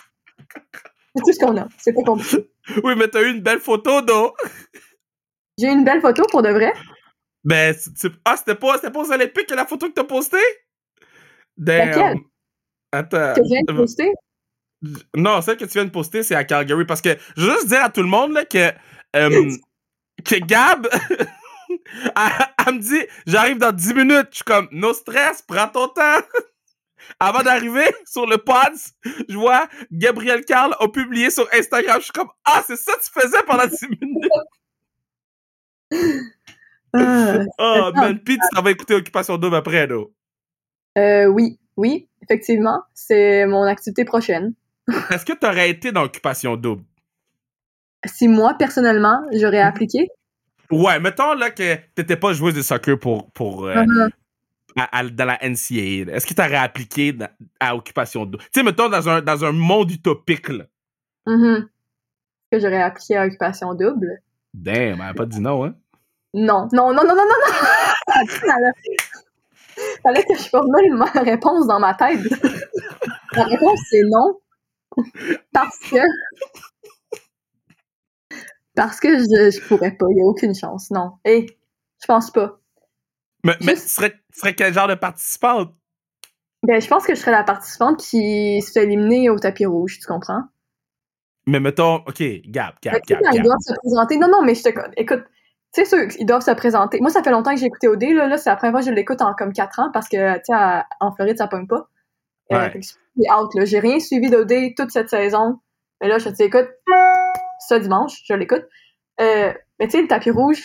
[1.15, 2.49] C'est tout ce qu'on a, c'est pas compliqué.
[2.83, 4.33] Oui, mais t'as eu une belle photo, non?
[5.57, 6.73] J'ai une belle photo pour de vrai.
[7.43, 7.75] Ben,
[8.25, 10.37] ah, c'était pas, c'était pas aux Olympiques que la photo que t'as postée?
[11.57, 12.17] Laquelle?
[12.91, 13.33] Attends.
[13.35, 14.11] que je viens de poster?
[15.15, 16.85] Non, celle que tu viens de poster, c'est à Calgary.
[16.85, 18.71] Parce que je veux juste dire à tout le monde là, que,
[19.15, 19.51] euh,
[20.25, 20.87] que Gab,
[22.15, 24.27] elle, elle me dit j'arrive dans 10 minutes.
[24.31, 26.19] Je suis comme no stress, prends ton temps.
[27.19, 28.91] Avant d'arriver sur le pods,
[29.27, 31.97] je vois Gabriel Carl a publié sur Instagram.
[31.99, 34.31] Je suis comme Ah, c'est ça que tu faisais pendant 10 minutes?
[36.95, 38.19] Ah, Oh, man.
[38.19, 40.03] Puis tu t'en vas écouter Occupation Double après, là.
[40.99, 44.53] euh, oui, oui, effectivement, c'est mon activité prochaine.
[45.09, 46.83] Est-ce que t'aurais été dans Occupation Double?
[48.05, 50.07] Si moi, personnellement, j'aurais appliqué,
[50.73, 53.83] Ouais, mettons là que t'étais pas joueuse de soccer pour, pour euh,
[54.75, 56.11] à- à- dans la NCAA.
[56.13, 58.43] Est-ce que t'aurais appliqué dans- à Occupation Double?
[58.45, 60.65] Tu sais, mettons dans un, dans un monde utopique, là.
[61.27, 61.67] mhm,
[62.51, 64.19] que j'aurais appliqué à occupation double?
[64.53, 65.75] Damn, elle a pas dit non, hein?
[66.35, 68.71] Non, non, non, non, non, non, non!
[70.03, 72.19] Fallait que je formule ma réponse dans ma tête.
[73.33, 74.39] La réponse, c'est non.
[75.51, 75.97] Parce que.
[78.75, 80.05] Parce que je, je pourrais pas.
[80.09, 80.89] Il n'y a aucune chance.
[80.91, 81.13] Non.
[81.25, 81.45] Et
[82.01, 82.59] je pense pas.
[83.43, 85.73] Mais, mais tu serais, tu serais quel genre de participante?
[86.63, 89.99] Ben, je pense que je serais la participante qui se fait éliminer au tapis rouge,
[89.99, 90.43] tu comprends?
[91.45, 94.17] Mais mettons, OK, Gab, Gab, tu sais, Gab, ils doivent se présenter.
[94.17, 94.69] Non, non, mais je te.
[94.95, 95.23] Écoute,
[95.73, 96.99] c'est sûr qu'ils doivent se présenter.
[97.01, 98.03] Moi, ça fait longtemps que j'ai écouté OD.
[98.03, 100.35] Là, là c'est la première fois que je l'écoute en comme 4 ans parce que,
[100.35, 100.53] tu sais,
[101.01, 101.89] en Floride, ça pogne pas.
[102.51, 102.71] Euh, Ouais.
[102.71, 103.65] que j'ai out, là.
[103.65, 105.59] J'ai rien suivi d'OD toute cette saison.
[106.01, 106.69] Mais là, je te dis, écoute,
[107.67, 108.65] ce dimanche, je l'écoute.
[109.21, 110.61] Euh, mais tu sais, le tapis rouge,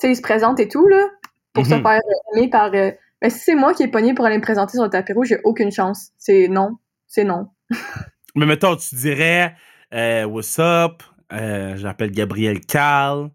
[0.00, 1.08] tu sais, il se présente et tout, là,
[1.52, 1.82] pour se Mhm.
[1.82, 2.00] faire
[2.34, 2.72] aimer par.
[2.74, 2.90] euh,
[3.22, 5.28] Mais si c'est moi qui est pogné pour aller me présenter sur le tapis rouge,
[5.28, 6.10] j'ai aucune chance.
[6.18, 6.76] C'est non.
[7.06, 7.48] C'est non.
[8.34, 9.54] Mais mettons, tu dirais,
[9.94, 11.02] euh, what's up?
[11.30, 13.30] Je m'appelle Gabriel Carl.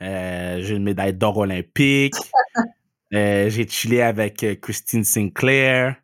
[0.00, 2.14] J'ai une médaille d'or olympique.
[3.10, 5.96] J'ai chillé avec Christine Sinclair.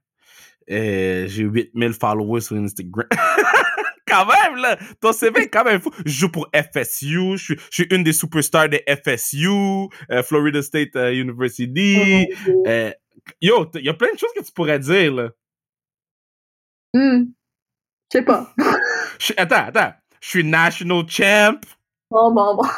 [0.67, 3.07] J'ai 8000 followers sur Instagram.
[4.09, 4.77] quand même, là!
[5.01, 5.91] Ton CV est quand même fou.
[6.05, 7.37] Je joue pour FSU.
[7.37, 9.49] Je suis, je suis une des superstars de FSU,
[10.11, 12.27] euh, Florida State euh, University.
[12.67, 12.93] Euh,
[13.41, 15.31] yo, il y a plein de choses que tu pourrais dire, là.
[16.95, 17.25] Hmm.
[18.13, 18.53] Je sais pas.
[19.37, 19.93] Attends, attends.
[20.21, 21.59] Je suis national champ.
[22.11, 22.69] Bon, bon, bon.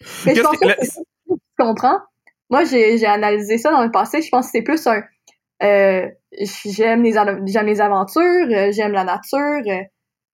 [0.26, 0.84] Mais je pense que-
[1.28, 2.00] tu comprends?
[2.50, 4.22] Moi, j'ai analysé ça dans le passé.
[4.22, 5.02] Je pense que c'est plus un.
[5.60, 7.12] j'aime les,
[7.46, 9.62] j'aime les aventures, j'aime la nature,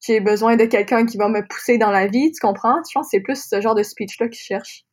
[0.01, 2.81] j'ai besoin de quelqu'un qui va me pousser dans la vie, tu comprends?
[2.89, 4.85] Je pense que c'est plus ce genre de speech-là qu'ils cherchent.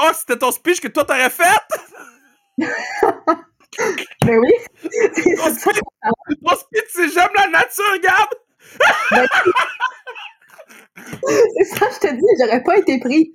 [0.00, 1.44] Oh, c'était ton speech que toi t'aurais fait?
[2.58, 2.66] Mais
[4.38, 4.52] oui!
[4.82, 5.80] Ton speech,
[6.44, 8.28] ton speech, c'est j'aime la nature, Gab!
[11.56, 13.34] C'est ça, je te dis, j'aurais pas été pris.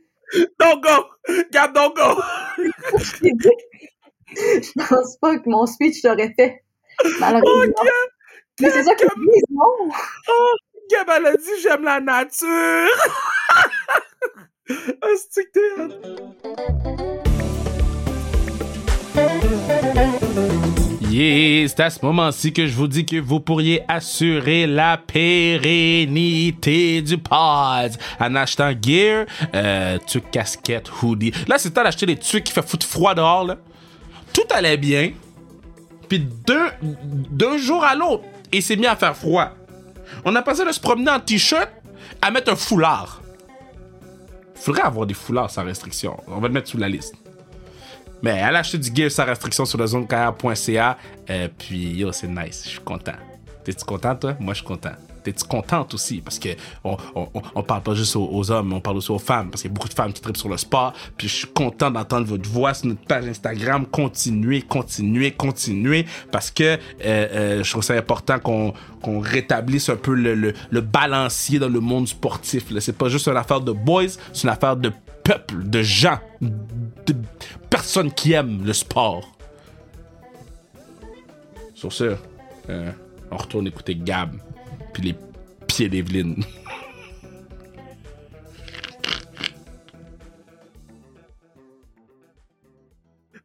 [0.60, 1.06] Don't go!
[1.52, 2.22] Gab, don't go!
[4.36, 6.64] Je pense pas que mon speech l'aurait fait.
[7.20, 7.74] Malheureusement.
[7.78, 8.13] Oh, Gab,
[8.60, 9.90] Mais c'est ça qu'ils disent, non?
[10.92, 12.48] Gab, elle a dit j'aime la nature!
[15.02, 15.46] Ah, c'est.
[21.12, 27.02] Yeah, c'est à ce moment-ci que je vous dis que vous pourriez assurer la pérennité
[27.02, 31.34] du pod en achetant gear, euh, tuc, casquette, hoodie.
[31.48, 33.58] Là, c'est le temps d'acheter des trucs qui fait foutre froid dehors, là.
[34.34, 35.12] Tout allait bien,
[36.08, 38.24] puis d'un jour à l'autre,
[38.58, 39.50] il s'est mis à faire froid.
[40.26, 41.70] On a passé de se promener en t-shirt
[42.22, 43.22] à mettre un foulard.
[44.56, 46.18] Faudrait avoir des foulards sans restriction.
[46.28, 47.16] On va le mettre sous la liste.
[48.22, 50.98] Mais elle a du gear sans restriction sur le zonecarrière.ca.
[51.30, 52.62] Euh, puis, yo, c'est nice.
[52.64, 53.18] Je suis content.
[53.66, 54.38] T'es-tu content, toi?
[54.40, 54.94] Moi, je suis content.
[55.24, 56.22] T'es-tu contente aussi?
[56.22, 56.50] Parce que
[56.84, 59.50] on, on, on parle pas juste aux, hommes, on parle aussi aux femmes.
[59.50, 60.94] Parce qu'il y a beaucoup de femmes qui tripent sur le sport.
[61.18, 63.86] Puis je suis content d'entendre votre voix sur notre page Instagram.
[63.86, 66.06] Continuez, continuez, continuez.
[66.32, 70.54] Parce que euh, euh, je trouve ça important qu'on qu'on rétablisse un peu le, le,
[70.70, 72.66] le, balancier dans le monde sportif.
[72.80, 77.14] C'est pas juste une affaire de boys, c'est une affaire de peuple, de gens, de
[77.70, 79.36] personnes qui aiment le sport.
[81.74, 82.16] Sur ce,
[82.70, 82.92] euh,
[83.30, 84.32] on retourne écouter Gab
[84.94, 85.16] puis les
[85.68, 86.44] pieds d'Evelyne.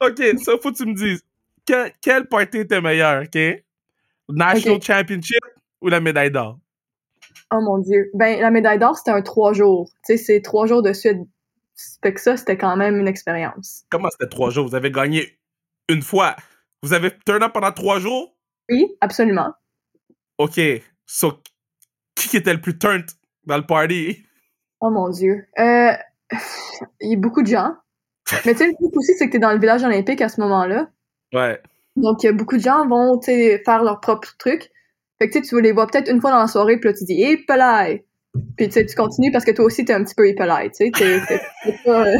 [0.01, 1.23] ok, ça faut que tu me dises.
[1.65, 3.65] Quel, quel party était meilleur, ok?
[4.29, 5.45] National Championship
[5.81, 6.59] ou la médaille d'or?
[7.51, 8.11] Oh mon dieu.
[8.15, 9.91] Ben, la médaille d'or, c'était un trois jours.
[10.07, 11.19] Tu sais, c'est trois jours de suite.
[12.03, 13.85] Fait que ça, c'était quand même une expérience.
[13.91, 14.67] Comment c'était trois jours?
[14.69, 15.39] Vous avez gagné
[15.89, 16.37] une fois.
[16.83, 18.37] Vous avez turn up pendant trois jours?
[18.69, 19.53] Oui, absolument.
[20.39, 20.61] OK.
[21.09, 21.33] So,
[22.15, 23.07] qui était le plus turnt
[23.47, 24.25] dans le party?
[24.81, 25.47] Oh mon Dieu.
[25.59, 25.93] Euh,
[27.01, 27.73] il y a beaucoup de gens.
[28.45, 30.39] Mais tu sais, le truc aussi, c'est que t'es dans le village olympique à ce
[30.43, 30.91] moment-là.
[31.33, 31.61] Ouais.
[31.97, 34.71] Donc, beaucoup de gens vont, faire leur propre truc.
[35.19, 37.23] Fait que tu les vois peut-être une fois dans la soirée, puis là, tu dis
[37.23, 38.05] «Épelay!»
[38.57, 40.87] Puis tu sais, tu continues parce que toi aussi, t'es un petit peu épelay, tu
[40.87, 40.91] sais.
[40.93, 42.07] T'es pas...
[42.07, 42.19] Euh,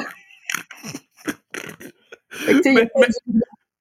[2.31, 2.75] fait que il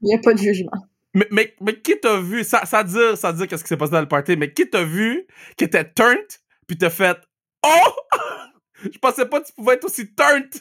[0.03, 0.71] n'y a, pas de jugement.
[1.17, 3.91] Mais, mais, mais qui t'a vu, ça, ça dire, ça dire qu'est-ce qui s'est passé
[3.91, 5.25] dans le party, mais qui t'a vu,
[5.57, 6.27] qui était turned,
[6.67, 7.17] puis t'as fait
[7.65, 7.91] Oh!
[8.83, 10.53] Je pensais pas que tu pouvais être aussi turned!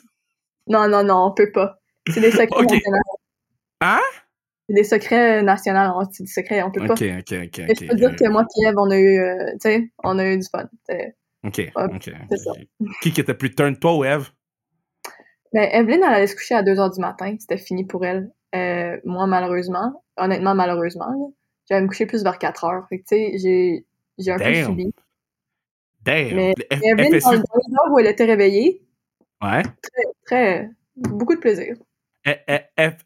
[0.66, 1.79] Non, non, non, on peut pas.
[2.09, 2.99] C'est des secrets nationaux.
[3.83, 4.01] Hein?
[4.66, 6.95] C'est des secrets nationaux, c'est des secrets, on peut pas.
[6.95, 7.59] Ok, ok, ok.
[7.59, 10.19] Mais je peux dire que moi et Eve, on a eu, euh, tu sais, on
[10.19, 10.66] a eu du fun.
[11.45, 12.11] Ok, ok.
[13.03, 14.31] Qui qui était plus turned, toi ou Eve?
[15.53, 17.37] Ben, Evelyne, elle allait se coucher à 2h du matin.
[17.38, 18.31] C'était fini pour elle.
[18.57, 21.33] Euh, moi, malheureusement, honnêtement, malheureusement,
[21.69, 22.87] j'allais me coucher plus vers 4 heures.
[22.88, 23.85] Fait que, tu sais,
[24.19, 24.92] j'ai, un peu subi.
[26.03, 26.35] Damn.
[26.35, 28.83] Mais Evelyne, dans le où elle était réveillée,
[29.42, 29.62] ouais.
[29.62, 31.77] très, très, beaucoup de plaisir.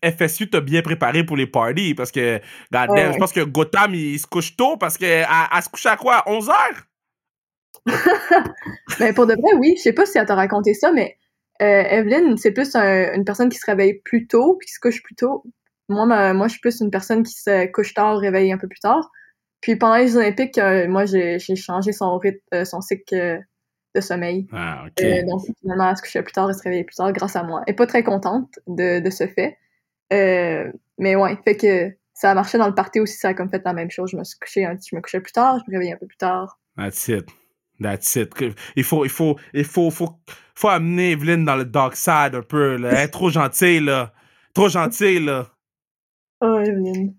[0.03, 2.41] FSU t'a bien préparé pour les parties parce que,
[2.73, 6.23] je pense que Gotham, il se couche tôt parce qu'elle se couche à quoi?
[6.27, 6.87] 11 heures?
[8.99, 9.75] mais pour de vrai, oui.
[9.77, 11.17] Je sais pas si elle t'a raconté ça, mais
[11.61, 15.03] euh, Evelyne, c'est plus une personne qui se réveille plus tôt puis qui se couche
[15.03, 15.45] plus tôt.
[15.89, 18.81] Moi, moi, je suis plus une personne qui se couche tard, réveille un peu plus
[18.81, 19.11] tard.
[19.61, 23.43] Puis pendant les Olympiques, euh, moi, j'ai changé son rythme, euh, son cycle
[23.95, 24.47] de sommeil.
[24.53, 25.05] Ah, ok.
[25.27, 27.63] donc, finalement, elle se couchait plus tard, elle se réveillait plus tard grâce à moi.
[27.67, 29.59] Elle est pas très contente de, de ce fait.
[30.11, 33.63] mais ouais, fait que ça a marché dans le party aussi, ça a comme fait
[33.65, 34.11] la même chose.
[34.11, 36.19] Je me suis couché, je me couchais plus tard, je me réveillais un peu plus
[36.19, 36.59] tard.
[36.77, 37.27] That's it.
[37.81, 38.33] That's it.
[38.77, 40.11] Il faut, il faut, il faut, faut,
[40.55, 42.91] faut amener Evelyn dans le dark side un peu, là.
[42.91, 44.13] Elle est trop gentille, là.
[44.55, 45.49] Trop gentille, là.
[46.43, 47.15] Oh, Evelyn.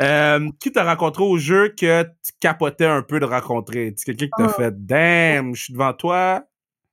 [0.00, 3.94] Euh, qui t'a rencontré au jeu que tu capotais un peu de rencontrer?
[3.96, 4.52] C'est quelqu'un qui t'a ah.
[4.52, 6.44] fait Damn, je suis devant toi?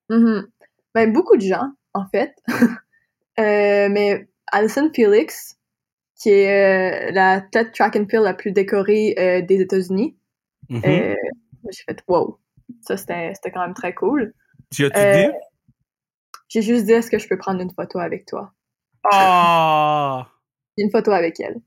[0.09, 0.45] Mm-hmm.
[0.93, 2.33] Ben, beaucoup de gens, en fait.
[3.39, 5.57] euh, mais Alison Felix,
[6.15, 10.15] qui est euh, la tête track and field la plus décorée des États-Unis.
[10.69, 11.15] Mm-hmm.
[11.71, 12.37] J'ai fait wow.
[12.81, 14.33] Ça, c'était quand même très cool.
[14.71, 15.33] Tu as-tu dit?
[16.49, 18.53] J'ai juste dit, est-ce que je peux prendre une photo avec toi?
[19.11, 20.27] Ah!
[20.77, 21.61] une photo avec elle.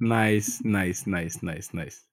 [0.00, 2.06] Nice, nice, nice, nice, nice.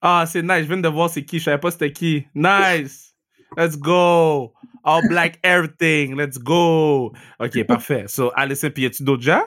[0.00, 0.62] Ah, c'est nice.
[0.62, 1.38] Je viens de voir c'est qui.
[1.38, 2.26] Je savais pas c'était qui.
[2.34, 3.14] Nice.
[3.56, 4.52] Let's go.
[4.84, 6.16] All black everything.
[6.16, 7.12] Let's go.
[7.38, 8.04] OK, parfait.
[8.08, 9.42] So, Alison, puis y a-tu d'autres gens?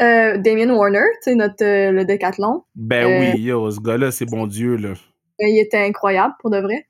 [0.00, 2.62] Euh, Damien Warner, tu sais, notre, euh, le décathlon.
[2.76, 4.94] Ben oui, euh, yo, ce gars-là, c'est bon Dieu, là.
[5.40, 6.88] Il était incroyable, pour de vrai.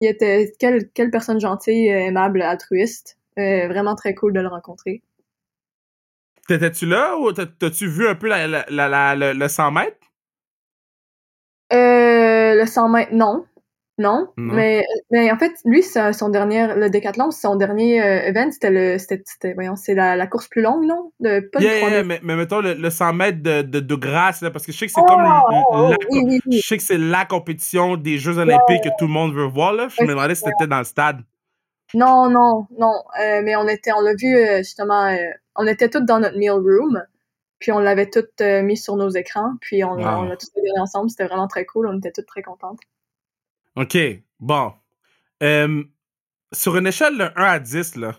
[0.00, 3.18] Il était, quelle, quelle personne gentille, aimable, altruiste.
[3.36, 5.02] vraiment très cool de le rencontrer.
[6.48, 9.96] T'étais-tu là ou t'as-tu vu un peu la, la, la, le 100 mètres?
[11.72, 13.46] Euh, le 100 mètres, non.
[14.02, 14.28] Non.
[14.36, 18.98] Mais, mais en fait, lui, son dernier, le décathlon, son dernier euh, event, c'était le,
[18.98, 21.12] c'était, voyons, c'est la, la, course plus longue, non?
[21.20, 24.50] De, pas yeah, mais, mais mettons le, le 100 mètres de, de, de grâce, là,
[24.50, 26.60] parce que je sais que c'est comme, oh, oh, la, oui, oui, oui.
[26.62, 29.72] je sais que c'est la compétition des Jeux Olympiques que tout le monde veut voir,
[29.72, 29.88] là.
[29.88, 31.22] Je me demandais si c'était dans le stade.
[31.94, 33.02] Non, non, non.
[33.20, 36.38] Euh, mais on était, on l'a vu euh, justement, euh, on était toutes dans notre
[36.38, 37.04] meal room,
[37.58, 41.10] puis on l'avait toutes mis sur nos écrans, puis on, on l'a tous regardé ensemble.
[41.10, 41.86] C'était vraiment très cool.
[41.86, 42.80] On était toutes très contentes.
[43.76, 43.96] OK.
[44.40, 44.72] Bon.
[46.52, 48.14] sur une échelle de 1 à 10, là,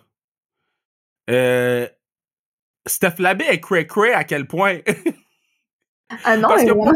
[2.85, 4.79] Steph Labé est cray-cray à quel point?
[6.25, 6.91] ah non, Parce que moi,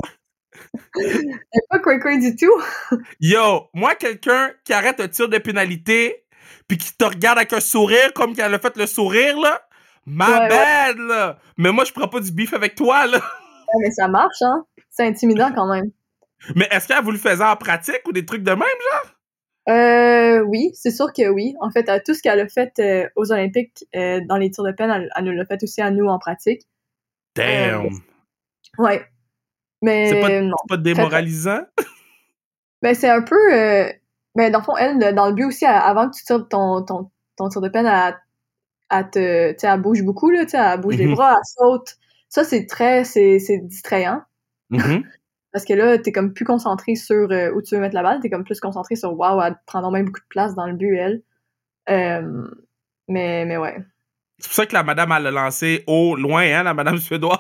[0.96, 2.62] Elle est pas cray du tout.
[3.20, 6.26] Yo, moi, quelqu'un qui arrête un tir de pénalité
[6.68, 9.62] puis qui te regarde avec un sourire comme qu'elle a fait le sourire, là,
[10.06, 11.40] ma Ouais, bad, là.
[11.58, 13.18] Mais moi, je prends pas du beef avec toi, là.
[13.18, 14.66] Ouais, mais ça marche, hein.
[14.90, 15.92] C'est intimidant quand même.
[16.56, 19.12] Mais est-ce qu'elle vous le faisait en pratique ou des trucs de même, genre?
[19.70, 21.56] Euh, oui, c'est sûr que oui.
[21.60, 24.64] En fait, à tout ce qu'elle a fait euh, aux Olympiques euh, dans les tirs
[24.64, 26.62] de peine, elle, elle nous l'a fait aussi à nous en pratique.
[27.36, 27.90] Damn.
[28.78, 29.06] Ouais.
[29.82, 30.56] Mais c'est pas, non.
[30.64, 31.62] c'est pas démoralisant?
[32.84, 33.36] Ben, c'est un peu.
[33.54, 33.92] Euh,
[34.36, 37.10] ben, dans le fond, elle, dans le but aussi, avant que tu tires ton, ton,
[37.36, 38.16] ton tir de peine, elle,
[38.92, 39.52] elle te.
[39.54, 40.46] Tu sais, elle bouge beaucoup, là.
[40.46, 41.16] Tu sais, elle bouge les Mhm.
[41.16, 41.96] bras, elle saute.
[42.30, 43.04] Ça, c'est très.
[43.04, 44.22] C'est distrayant.
[44.70, 45.04] Mhm.
[45.54, 48.20] Parce que là, t'es comme plus concentré sur euh, où tu veux mettre la balle.
[48.22, 50.96] T'es comme plus concentré sur waouh, elle prend même beaucoup de place dans le but,
[50.96, 51.22] elle.
[51.90, 52.48] Euh,
[53.08, 53.78] mais, mais ouais.
[54.40, 57.40] C'est pour ça que la madame, elle l'a lancé au loin, hein, la madame suédoise.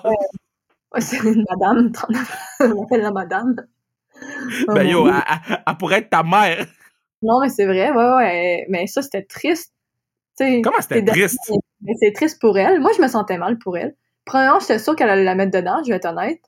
[0.93, 2.37] Ouais, c'est une madame, 39.
[2.61, 3.55] On appelle la madame.
[4.69, 5.13] Ben yo, elle,
[5.49, 6.65] elle- elle pourrait être ta mère.
[7.21, 8.65] Non, mais c'est vrai, ouais, ouais.
[8.69, 9.73] Mais ça, c'était triste.
[10.39, 11.51] Comment c'était triste?
[11.81, 12.79] Mais c'est triste pour elle.
[12.79, 13.95] Moi, je me sentais mal pour elle.
[14.25, 16.41] Premièrement, j'étais sûre qu'elle allait la mettre dedans, je vais être honnête.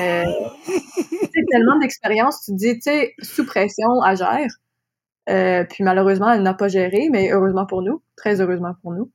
[0.00, 0.24] Euh,
[0.64, 4.50] tu sais, tellement d'expérience, tu te dis, tu sais, sous pression, elle gère.
[5.28, 9.10] Euh, puis malheureusement, elle n'a pas géré, mais heureusement pour nous, très heureusement pour nous.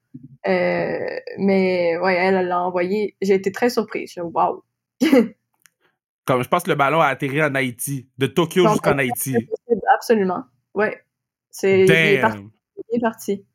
[0.47, 3.15] Euh, mais ouais, elle, l'a envoyé.
[3.21, 4.13] J'ai été très surprise.
[4.15, 4.63] Je wow.
[6.25, 9.35] Comme je pense que le ballon a atterri en Haïti, de Tokyo jusqu'en Haïti.
[9.95, 10.43] Absolument.
[10.73, 11.03] Ouais.
[11.49, 12.37] C'est il est parti.
[12.37, 12.51] Damn.
[12.91, 13.45] il est parti.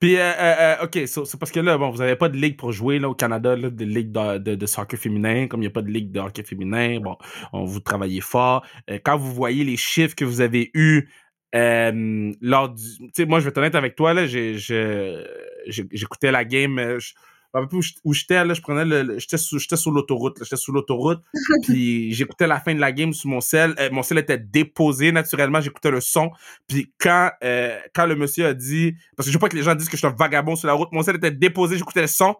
[0.00, 2.56] Puis, euh, euh, euh, OK, c'est parce que là, bon, vous n'avez pas de ligue
[2.56, 5.72] pour jouer là, au Canada, de ligue de, de, soccer féminin, comme il n'y a
[5.72, 7.00] pas de ligue de hockey féminin.
[7.00, 7.16] Bon,
[7.52, 8.64] on vous travaillez fort.
[9.04, 11.08] Quand vous voyez les chiffres que vous avez eus
[11.52, 12.82] lors du.
[12.82, 16.98] Tu sais, moi, je vais être honnête avec toi, là, j'écoutais la game.
[17.52, 19.18] Rappelle plus où j'étais, là, je prenais le.
[19.18, 21.22] J'étais sur, l'autoroute, j'étais sur l'autoroute,
[21.62, 23.74] puis j'écoutais la fin de la game sur mon sel.
[23.78, 26.30] Euh, mon sel était déposé naturellement, j'écoutais le son.
[26.66, 29.62] Puis quand, euh, quand le monsieur a dit, parce que je veux pas que les
[29.62, 32.02] gens disent que je suis un vagabond sur la route, mon sel était déposé, j'écoutais
[32.02, 32.36] le son.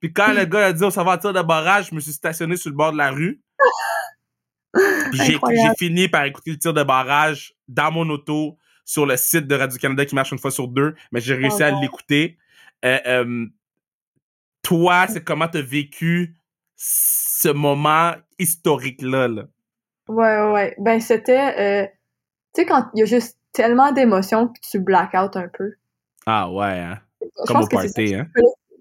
[0.00, 2.00] Puis quand le gars a dit, on s'en va en tir de barrage, je me
[2.00, 3.40] suis stationné sur le bord de la rue.
[5.12, 5.38] Puis j'ai,
[5.78, 10.04] fini par écouter le tir de barrage dans mon auto sur le site de Radio-Canada
[10.04, 12.36] qui marche une fois sur deux, mais j'ai réussi Oh à l'écouter.
[12.84, 13.46] Euh, euh,
[14.64, 16.34] toi, c'est comment t'as vécu
[16.76, 19.28] ce moment historique-là?
[19.28, 19.44] Là?
[20.08, 20.74] Ouais, ouais, ouais.
[20.78, 21.84] Ben, c'était.
[21.84, 21.86] euh,
[22.54, 25.74] tu sais, quand il y a juste tellement d'émotions que tu black out un peu.
[26.26, 26.98] Ah ouais, hein?
[27.20, 28.26] Je Comme pense au que c'est ça party, hein?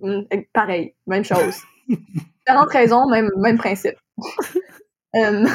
[0.02, 0.22] Mm,
[0.54, 1.56] Pareil, même chose.
[1.88, 3.96] Différentes raisons, même, même principe.
[5.16, 5.46] Euh,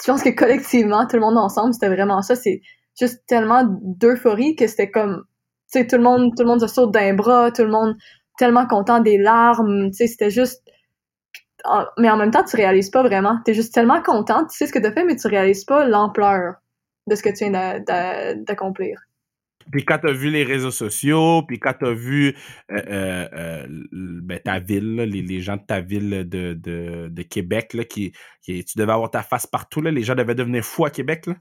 [0.00, 2.36] je pense que collectivement, tout le monde ensemble, c'était vraiment ça.
[2.36, 2.60] C'est
[2.96, 5.24] juste tellement d'euphorie que c'était comme,
[5.72, 7.96] tu sais, tout le monde, tout le monde se saute d'un bras, tout le monde
[8.38, 10.62] tellement content des larmes, tu sais, c'était juste.
[11.98, 13.40] Mais en même temps, tu réalises pas vraiment.
[13.44, 16.54] T'es juste tellement content, tu sais ce que t'as fait, mais tu réalises pas l'ampleur
[17.08, 19.00] de ce que tu viens d'a- d'a- d'accomplir.
[19.70, 22.34] Puis quand t'as vu les réseaux sociaux, puis quand t'as vu
[22.70, 27.08] euh, euh, euh, ben, ta ville, là, les, les gens de ta ville de, de,
[27.08, 30.34] de Québec, là, qui, qui, tu devais avoir ta face partout, là, les gens devaient
[30.34, 31.26] devenir fous à Québec.
[31.26, 31.34] Là?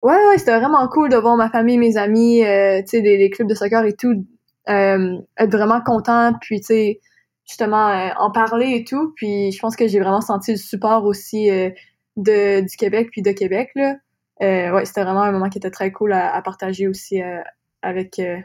[0.00, 3.30] Ouais, ouais, c'était vraiment cool de voir ma famille, mes amis, tu sais, les, les
[3.30, 4.24] clubs de soccer et tout,
[4.68, 7.00] être vraiment content, puis tu sais,
[7.48, 9.12] justement, euh, en parler et tout.
[9.16, 11.70] Puis je pense que j'ai vraiment senti le support aussi euh,
[12.16, 13.96] de, du Québec puis de Québec, là.
[14.40, 17.40] Euh, ouais, c'était vraiment un moment qui était très cool à, à partager aussi euh,
[17.82, 18.38] avec, euh,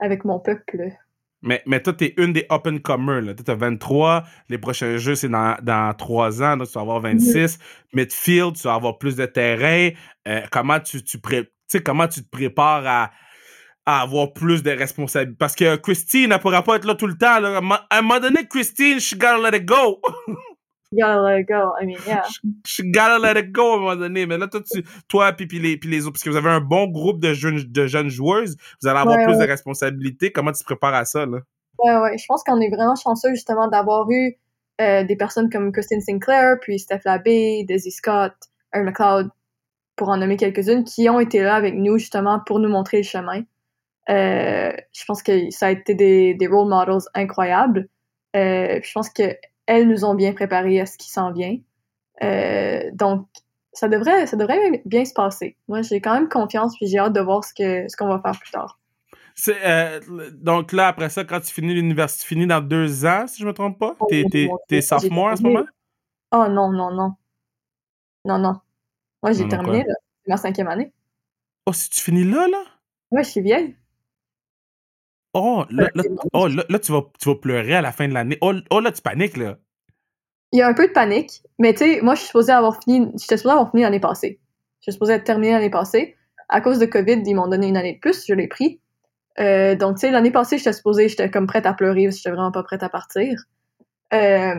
[0.00, 0.92] avec mon peuple.
[1.42, 3.20] Mais, mais toi, t'es une des up-and-comers.
[3.20, 3.34] là.
[3.34, 4.24] Toi, T'as 23.
[4.48, 6.56] Les prochains jeux, c'est dans, dans 3 ans.
[6.56, 7.58] Donc, tu vas avoir 26.
[7.92, 9.90] Midfield, tu vas avoir plus de terrain.
[10.26, 11.52] Euh, comment tu, tu, pré-
[11.84, 13.10] comment tu te prépares à,
[13.86, 15.36] à avoir plus de responsabilités?
[15.38, 17.40] Parce que Christine, elle pourra pas être là tout le temps.
[17.40, 17.60] Là.
[17.90, 20.00] À un moment donné, Christine, she gotta let it go.
[20.92, 21.72] You gotta let it go.
[21.80, 22.22] I mean, yeah.
[22.66, 24.26] she gotta let it go à un moment donné.
[24.26, 26.50] Mais là, toi, tu, toi puis, puis les, puis les autres, parce que vous avez
[26.50, 29.46] un bon groupe de jeunes, de jeunes joueuses, vous allez avoir Ouais, plus ouais.
[29.46, 30.30] de responsabilités.
[30.30, 31.38] Comment tu te prépares à ça, là?
[31.78, 32.18] Ouais, ouais.
[32.18, 34.36] Je pense qu'on est vraiment chanceux justement d'avoir eu
[34.80, 38.32] euh, des personnes comme Christine Sinclair, puis Steph Labbé, Daisy Scott,
[38.72, 39.30] Erin McLeod,
[39.96, 43.02] pour en nommer quelques-unes, qui ont été là avec nous justement pour nous montrer le
[43.02, 43.42] chemin.
[44.10, 47.88] Euh, je pense que ça a été des, des role models incroyables.
[48.36, 49.36] Euh, je pense que
[49.66, 51.56] elles nous ont bien préparés à ce qui s'en vient.
[52.22, 53.26] Euh, donc,
[53.72, 55.56] ça devrait, ça devrait bien se passer.
[55.68, 58.20] Moi, j'ai quand même confiance, puis j'ai hâte de voir ce que ce qu'on va
[58.20, 58.78] faire plus tard.
[59.48, 60.00] Euh,
[60.32, 63.46] donc là, après ça, quand tu finis l'université, tu finis dans deux ans, si je
[63.46, 63.96] me trompe pas?
[64.08, 64.24] T'es,
[64.68, 65.64] t'es, sophomore à ce moment?
[66.30, 67.14] Oh non, non, non.
[68.24, 68.60] Non, non.
[69.22, 69.94] Moi, j'ai terminé, là.
[70.26, 70.92] Ma cinquième année.
[71.66, 72.62] Oh, si tu finis là, là?
[73.10, 73.76] Ouais, je suis vieille.
[75.34, 78.14] Oh, là, là, oh, là, là, tu, vas, tu vas pleurer à la fin de
[78.14, 78.38] l'année.
[78.40, 79.58] Oh, oh, là, tu paniques, là.
[80.52, 82.80] il y a un peu de panique, mais tu sais, moi, je suis supposée avoir
[82.82, 84.40] fini, j'étais supposée avoir fini l'année passée.
[84.80, 86.14] Je suis supposée être terminée l'année passée.
[86.48, 88.80] À cause de COVID, ils m'ont donné une année de plus, je l'ai pris.
[89.40, 92.22] Euh, donc, tu sais, l'année passée, j'étais supposée, j'étais comme prête à pleurer parce que
[92.22, 93.44] j'étais vraiment pas prête à partir.
[94.12, 94.54] Euh,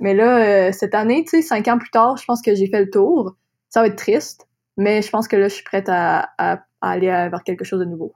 [0.00, 2.68] mais là, euh, cette année, tu sais, cinq ans plus tard, je pense que j'ai
[2.68, 3.36] fait le tour.
[3.68, 7.08] Ça va être triste, mais je pense que là, je suis prête à, à, aller
[7.08, 8.14] vers quelque chose de nouveau.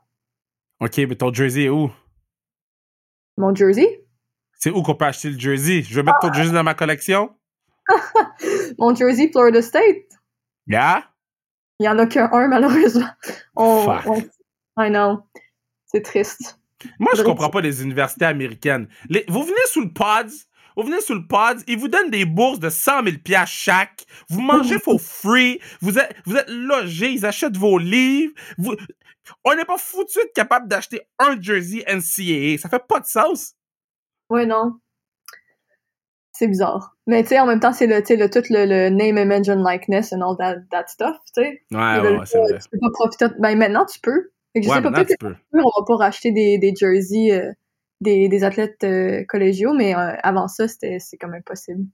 [0.80, 1.90] OK, mais ton jersey est où?
[3.36, 4.06] Mon jersey?
[4.58, 5.82] C'est où qu'on peut acheter le jersey?
[5.82, 6.32] Je vais mettre ton ah!
[6.32, 7.30] jersey dans ma collection?
[8.78, 10.08] Mon jersey Florida State.
[10.66, 11.04] Yeah?
[11.78, 13.08] Il n'y en a qu'un, malheureusement.
[13.56, 14.30] Fuck.
[14.78, 15.22] I know.
[15.86, 16.58] C'est triste.
[16.98, 18.88] Moi, je comprends pas les universités américaines.
[19.28, 20.46] vous venez sous le pods,
[20.80, 23.16] vous venez sous le pod, ils vous donnent des bourses de 100 000
[23.46, 24.04] chaque.
[24.28, 25.60] Vous mangez for free.
[25.80, 28.34] Vous êtes, vous êtes logés, ils achètent vos livres.
[29.44, 32.58] on n'est pas foutu d'être capable d'acheter un jersey NCAA.
[32.58, 33.54] Ça fait pas de sens.
[34.28, 34.74] Ouais, non.
[36.32, 36.96] C'est bizarre.
[37.06, 40.12] Mais tu sais, en même temps, c'est le, le, tout le, name, image and likeness
[40.12, 41.62] and all that, that stuff, tu sais.
[41.70, 42.58] Ouais, ouais, c'est vrai.
[42.58, 43.26] Tu peux pas profiter.
[43.38, 44.30] Ben maintenant, tu peux.
[44.54, 45.16] je sais pas, peut-être
[45.52, 47.52] on va pas racheter des, des jerseys euh,
[48.00, 51.84] des, des, athlètes euh, collégiaux, mais euh, avant ça, c'était, c'est quand même possible.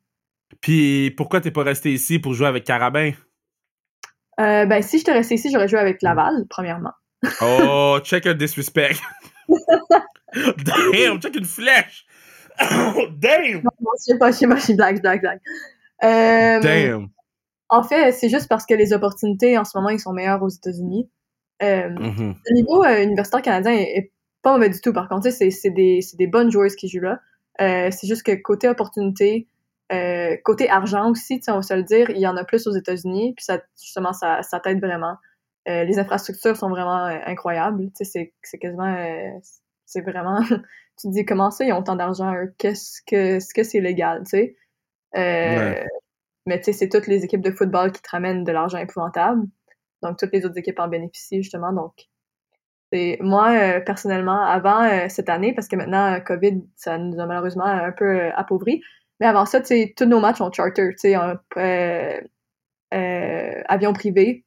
[0.61, 3.12] Puis pourquoi t'es pas resté ici pour jouer avec Carabin?
[4.38, 6.92] ben, si j'étais resté ici, j'aurais joué avec Laval, premièrement.
[7.40, 9.00] oh, check a disrespect.
[10.34, 12.07] Damn, check une flèche.
[12.59, 13.62] Damn!
[13.62, 15.40] Non, je sais pas, je sais pas, je suis blague, blague, blague.
[16.04, 17.09] Euh, Damn!
[17.68, 20.48] En fait, c'est juste parce que les opportunités en ce moment, ils sont meilleurs aux
[20.48, 21.11] États-Unis.
[21.62, 22.34] Euh, mm-hmm.
[22.46, 24.12] Le niveau euh, universitaire canadien est,
[24.47, 25.28] pas mauvais du tout, par contre.
[25.30, 27.20] C'est des, des bonnes joueuses qui jouent là.
[27.59, 29.49] c'est juste que côté opportunité,
[30.44, 33.34] côté argent aussi, on va se le dire, il y en a plus aux États-Unis,
[33.34, 35.16] puis ça, justement, ça, ça t'aide vraiment.
[35.66, 37.90] les infrastructures sont vraiment incroyables.
[38.01, 38.97] C'est quasiment.
[39.84, 40.40] c'est vraiment.
[40.97, 44.22] tu te dis comment ça, ils ont tant d'argent, qu'est-ce que ce que c'est légal,
[44.24, 44.57] tu sais?
[45.16, 45.84] Euh,
[46.47, 49.47] mais tu sais, c'est toutes les équipes de football qui te ramènent de l'argent épouvantable.
[50.03, 51.72] Donc, toutes les autres équipes en bénéficient, justement.
[51.72, 52.07] Donc,
[52.97, 57.26] c'est moi, euh, personnellement, avant euh, cette année, parce que maintenant, COVID, ça nous a
[57.26, 58.82] malheureusement un peu appauvri.
[59.20, 61.14] Mais avant ça, tu tous nos matchs ont charter, tu sais,
[63.68, 64.44] avion privé.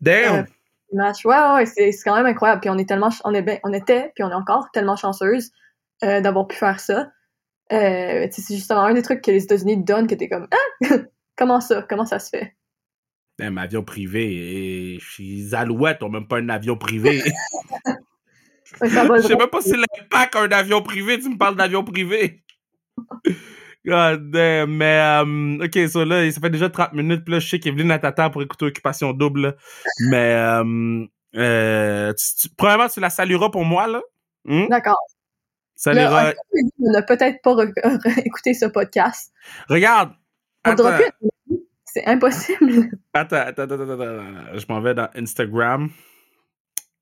[0.00, 0.46] Damn!
[0.92, 1.24] match.
[1.24, 2.60] Ouais, ouais, c'est, quand même incroyable.
[2.60, 5.52] Puis on est tellement, on, est on était, puis on est encore tellement chanceuse
[6.04, 7.10] euh, d'avoir pu faire ça.
[7.72, 10.96] Euh, c'est justement un des trucs que les États-Unis donnent que t'es comme, ah!
[11.36, 11.84] comment ça?
[11.88, 12.56] Comment ça se fait?
[13.40, 14.94] Un avion privé.
[14.94, 17.22] Et les Alouettes ont même pas un avion privé.
[18.82, 21.18] Je sais même pas si l'impact un avion privé.
[21.18, 22.42] Tu me parles d'avion privé.
[23.86, 27.48] God damn, mais euh, ok, so là, ça fait déjà 30 minutes, puis là, je
[27.48, 29.56] sais qu'Evelyne t'attend pour écouter Occupation Double,
[30.10, 32.12] mais euh, euh,
[32.58, 34.02] premièrement, tu la salueras pour moi, là.
[34.44, 34.68] Hmm?
[34.68, 35.00] D'accord.
[35.76, 36.34] Saluera.
[36.78, 37.56] On n'a peut-être pas
[38.24, 39.32] écouté ce podcast.
[39.68, 40.12] Regarde.
[41.92, 42.90] C'est impossible.
[43.14, 45.90] Attends, attends, attends, attends, Je m'en vais dans Instagram.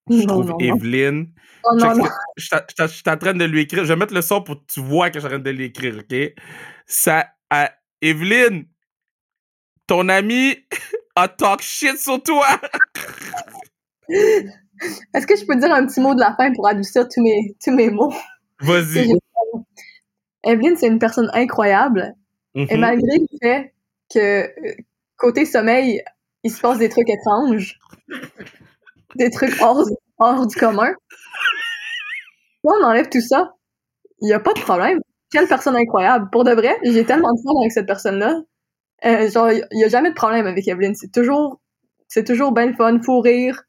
[0.08, 1.34] Je trouve Evelyne.
[1.64, 2.04] Oh, non, non.
[2.36, 3.84] Je suis en train de lui écrire.
[3.84, 5.50] Je vais mettre le son pour que tu vois que je suis en train de
[5.50, 6.16] l'écrire, OK?
[6.86, 7.26] Ça,
[8.00, 8.64] Evelyne,
[9.86, 10.56] ton ami
[11.16, 12.46] a talk shit sur toi.
[14.08, 17.54] Est-ce que je peux dire un petit mot de la fin pour adoucir tous mes,
[17.62, 18.14] tous mes mots?
[18.60, 19.12] Vas-y.
[20.44, 22.14] Evelyne, c'est une personne incroyable.
[22.54, 22.78] Et mm-hmm.
[22.78, 23.74] malgré le fait
[24.12, 24.74] que euh,
[25.16, 26.02] côté sommeil,
[26.44, 27.78] il se passe des trucs étranges,
[29.16, 29.84] des trucs hors,
[30.18, 30.92] hors du commun.
[32.60, 33.52] Si on enlève tout ça,
[34.20, 35.00] il n'y a pas de problème.
[35.30, 36.28] Quelle personne incroyable.
[36.32, 38.40] Pour de vrai, j'ai tellement de fun avec cette personne-là.
[39.04, 40.94] Euh, genre, il n'y a jamais de problème avec Evelyn.
[40.94, 41.60] C'est toujours,
[42.08, 43.62] c'est toujours bien le fun, fou rire.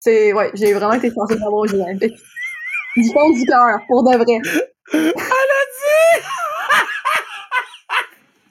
[0.00, 2.16] C'est, ouais, j'ai vraiment été chanceux d'avoir au Olympique.
[2.96, 4.40] Du fond du cœur, pour de vrai.
[4.92, 6.24] Elle a dit!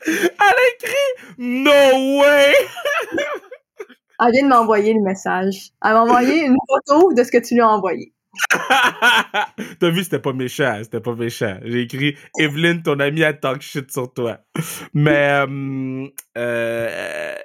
[0.07, 2.53] Elle a écrit No way!
[4.19, 5.71] Elle vient de m'envoyer le message.
[5.83, 8.14] Elle m'a envoyé une photo de ce que tu lui as envoyé.
[9.79, 11.57] T'as vu, c'était pas méchant, c'était pas méchant.
[11.63, 14.39] J'ai écrit Evelyne, ton ami a talk shit sur toi.
[14.93, 16.07] Mais euh,
[16.37, 17.35] euh,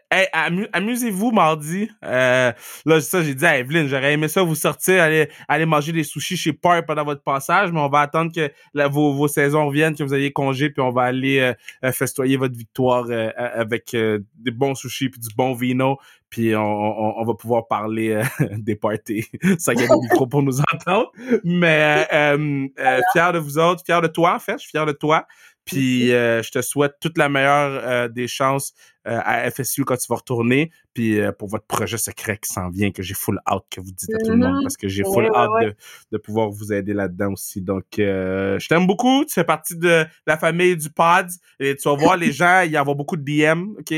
[0.73, 1.91] amusez-vous mardi.
[2.05, 2.53] Euh,
[2.87, 5.03] là, j'ai dit à Evelyne, j'aurais aimé ça vous sortir,
[5.49, 8.51] aller, manger des sushis chez Park pendant votre passage, mais on va attendre que
[8.89, 11.53] vos, vos saisons reviennent, que vous ayez congé, puis on va aller
[11.93, 15.99] festoyer votre victoire avec des bons sushis puis du bon vino
[16.31, 18.23] puis on, va pouvoir parler euh,
[18.57, 19.27] des parties.
[19.59, 21.11] Ça y a des micros pour nous entendre.
[21.45, 24.87] Mais euh, euh, fier de vous autres, fier de toi, en fait, je suis fier
[24.87, 25.27] de toi.
[25.71, 28.73] Puis euh, je te souhaite toute la meilleure euh, des chances
[29.07, 30.71] euh, à FSU quand tu vas retourner.
[30.93, 34.13] Puis pour votre projet secret qui s'en vient, que j'ai full out que vous dites
[34.13, 34.63] à tout le monde, mm-hmm.
[34.63, 35.75] parce que j'ai full out
[36.11, 37.63] De, pouvoir vous aider là-dedans aussi.
[37.63, 39.25] Donc, je t'aime beaucoup.
[39.25, 41.33] Tu fais partie de la famille du Pods.
[41.61, 43.77] Et tu vas voir les gens, il y avoir beaucoup de DM.
[43.79, 43.95] OK?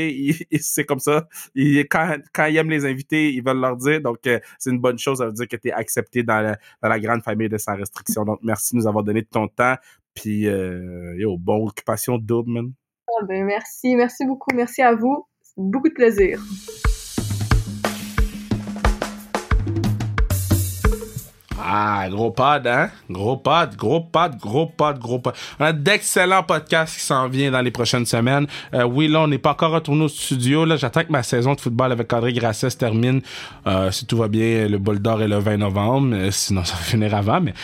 [0.61, 1.27] C'est comme ça.
[1.89, 3.99] quand, quand ils aiment les invités, ils veulent leur dire.
[4.01, 5.17] Donc, c'est une bonne chose.
[5.17, 7.75] Ça veut dire que tu es accepté dans la, dans la grande famille de Sans
[7.75, 8.23] Restriction.
[8.23, 9.75] Donc, merci de nous avoir donné de ton temps.
[10.13, 12.73] Puis, euh, yo, bonne occupation double, man.
[13.07, 14.53] Ah ben, merci, merci beaucoup.
[14.55, 15.27] Merci à vous.
[15.57, 16.41] Beaucoup de plaisir.
[21.75, 22.91] Ah, gros pod, hein?
[23.09, 25.33] Gros pod, gros pod, gros pod, gros pod.
[25.59, 28.45] On a d'excellents podcasts qui s'en viennent dans les prochaines semaines.
[28.75, 30.65] Euh, oui, là, on n'est pas encore retourné au studio.
[30.65, 33.21] Là, j'attends que ma saison de football avec André Grasset se termine.
[33.65, 36.15] Euh, si tout va bien, le bol d'or est le 20 novembre.
[36.15, 37.41] Euh, sinon, ça va finir avant.
[37.41, 37.55] Mais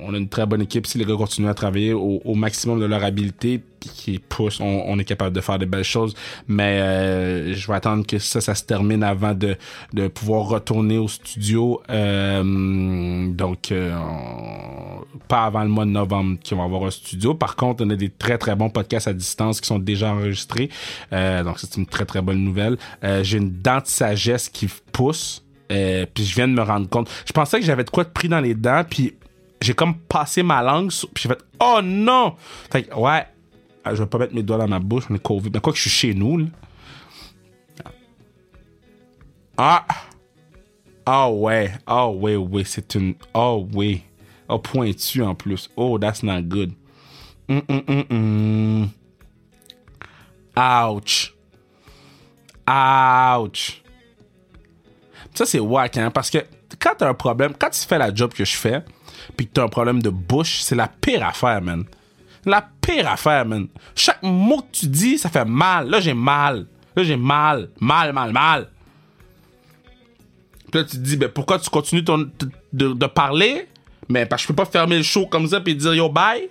[0.00, 0.86] on, a une très bonne équipe.
[0.86, 4.98] Si les gars continuent à travailler au, au maximum de leur habileté, qui pousse, on,
[4.98, 6.14] est capable de faire des belles choses.
[6.48, 9.56] Mais euh, je vais attendre que ça, ça se termine avant de,
[9.92, 11.82] de pouvoir retourner au studio.
[11.90, 13.96] Euh, donc, euh,
[15.28, 17.34] pas avant le mois de novembre qu'on va avoir un studio.
[17.34, 20.70] Par contre, on a des très très bons podcasts à distance qui sont déjà enregistrés.
[21.10, 22.76] donc, c'est une très très bonne nouvelle.
[23.22, 25.42] J'ai une dent de sagesse qui pousse.
[25.68, 27.10] puis je viens de me rendre compte.
[27.26, 29.14] Je pensais que j'avais de quoi de pris dans les dents, puis
[29.64, 32.34] j'ai comme passé ma langue, puis j'ai fait oh non.
[32.70, 33.26] Fait ouais, ah,
[33.86, 35.50] je vais pas mettre mes doigts dans ma bouche, on COVID.
[35.52, 36.46] Mais quoi que je suis chez nous, là.
[39.56, 39.86] Ah!
[41.06, 43.14] Ah ouais, ah ouais, ouais, c'est une.
[43.34, 44.02] Oh oui.
[44.48, 45.68] Oh, pointu en plus.
[45.76, 46.72] Oh, that's not good.
[47.48, 48.88] Mm, mm, mm,
[50.56, 51.34] Ouch.
[52.66, 53.82] Ouch.
[55.34, 56.38] Ça, c'est wack, hein, parce que
[56.78, 58.82] quand t'as un problème, quand tu fais la job que je fais,
[59.36, 61.84] puis que t'as un problème de bouche, c'est la pire affaire, man.
[62.46, 63.68] La pire affaire, man.
[63.94, 65.88] Chaque mot que tu dis, ça fait mal.
[65.88, 66.66] Là, j'ai mal.
[66.94, 67.70] Là, j'ai mal.
[67.80, 68.68] Mal, mal, mal.
[70.70, 73.68] Puis là, tu te dis, ben, pourquoi tu continues de, parler?
[74.08, 76.50] Mais parce que je peux pas fermer le show comme ça puis dire yo bye.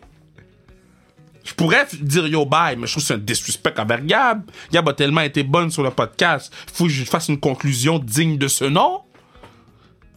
[1.44, 4.50] Je pourrais dire yo bye, mais je trouve que c'est un disrespect envers Gab.
[4.72, 6.52] Gab a tellement été bonne sur le podcast.
[6.74, 9.02] Faut que je fasse une conclusion digne de ce nom.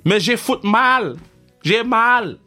[0.04, 1.16] Mais j'ai foutu mal.
[1.62, 2.38] J'ai mal.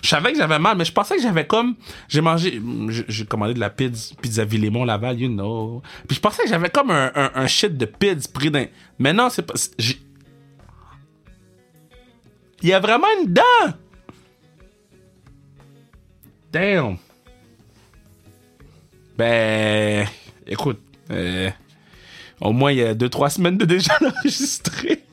[0.00, 1.74] Je savais que j'avais mal, mais je pensais que j'avais comme.
[2.08, 2.60] J'ai mangé.
[3.08, 5.82] J'ai commandé de la pizza, pizza Villemont Laval, you know.
[6.06, 8.66] Puis je pensais que j'avais comme un, un, shit de pizza pris d'un.
[8.98, 9.54] Mais non, c'est pas.
[12.62, 13.42] Il y a vraiment une dent!
[16.52, 16.96] Damn!
[19.18, 20.06] Ben.
[20.46, 20.80] Écoute.
[21.10, 21.50] Euh,
[22.40, 25.04] au moins, il y a 2-3 semaines de déjà enregistré.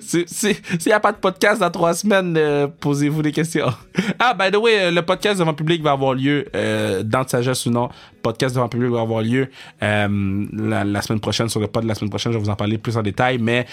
[0.00, 0.56] S'il
[0.86, 3.72] n'y a pas de podcast dans trois semaines, euh, posez-vous des questions.
[4.18, 7.28] Ah, by the way, euh, le podcast devant public va avoir lieu, euh, dans de
[7.28, 7.88] sagesse ou non,
[8.22, 9.48] podcast devant public va avoir lieu
[9.82, 12.56] euh, la, semaine prochaine, sur le pod de la semaine prochaine, je vais vous en
[12.56, 13.66] parler plus en détail, mais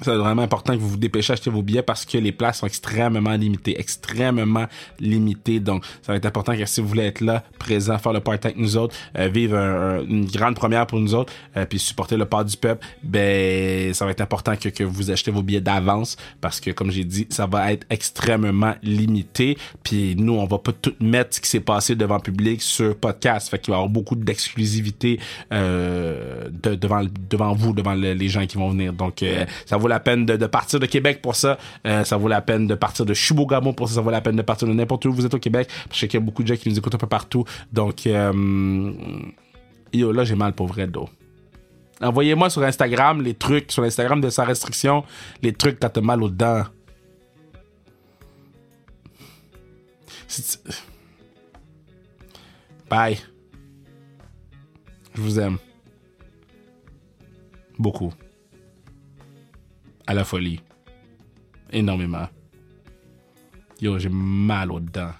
[0.00, 2.66] c'est vraiment important que vous vous dépêchez d'acheter vos billets parce que les places sont
[2.66, 4.66] extrêmement limitées, extrêmement
[4.98, 5.60] limitées.
[5.60, 8.48] Donc, ça va être important que si vous voulez être là, présent, faire le party
[8.48, 9.56] avec nous autres, euh, vivre
[10.08, 14.04] une grande première pour nous autres, euh, puis supporter le part du peuple, ben, ça
[14.04, 17.26] va être important que, que vous achetez vos billets d'avance parce que, comme j'ai dit,
[17.30, 19.56] ça va être extrêmement limité.
[19.82, 22.96] Puis nous, on va pas tout mettre ce qui s'est passé devant le public sur
[22.96, 23.50] podcast.
[23.50, 25.20] Fait qu'il va y avoir beaucoup d'exclusivité
[25.52, 28.92] euh, de, devant, devant vous, devant les gens qui vont venir.
[28.92, 29.22] Donc,
[29.66, 31.58] ça vaut la peine de, partir de Québec pour ça.
[31.86, 33.96] Euh, ça vaut la peine de partir de Chibougamau pour ça.
[33.96, 35.68] Ça vaut la peine de partir de n'importe où vous êtes au Québec.
[35.90, 37.44] Je sais qu'il y a beaucoup de gens qui nous écoutent un peu partout.
[37.72, 38.92] Donc, euh,
[39.92, 41.08] yo, là, j'ai mal pour vrai, d'eau.
[42.00, 45.04] Envoyez-moi sur Instagram les trucs, sur l'Instagram de sa restriction,
[45.42, 46.64] les trucs quand t'as mal aux dents.
[52.88, 53.18] Bye.
[55.14, 55.58] Je vous aime.
[57.78, 58.12] Beaucoup
[60.06, 60.60] à la folie.
[61.70, 62.28] Énormément.
[63.80, 65.14] Yo, j'ai mal aux dents.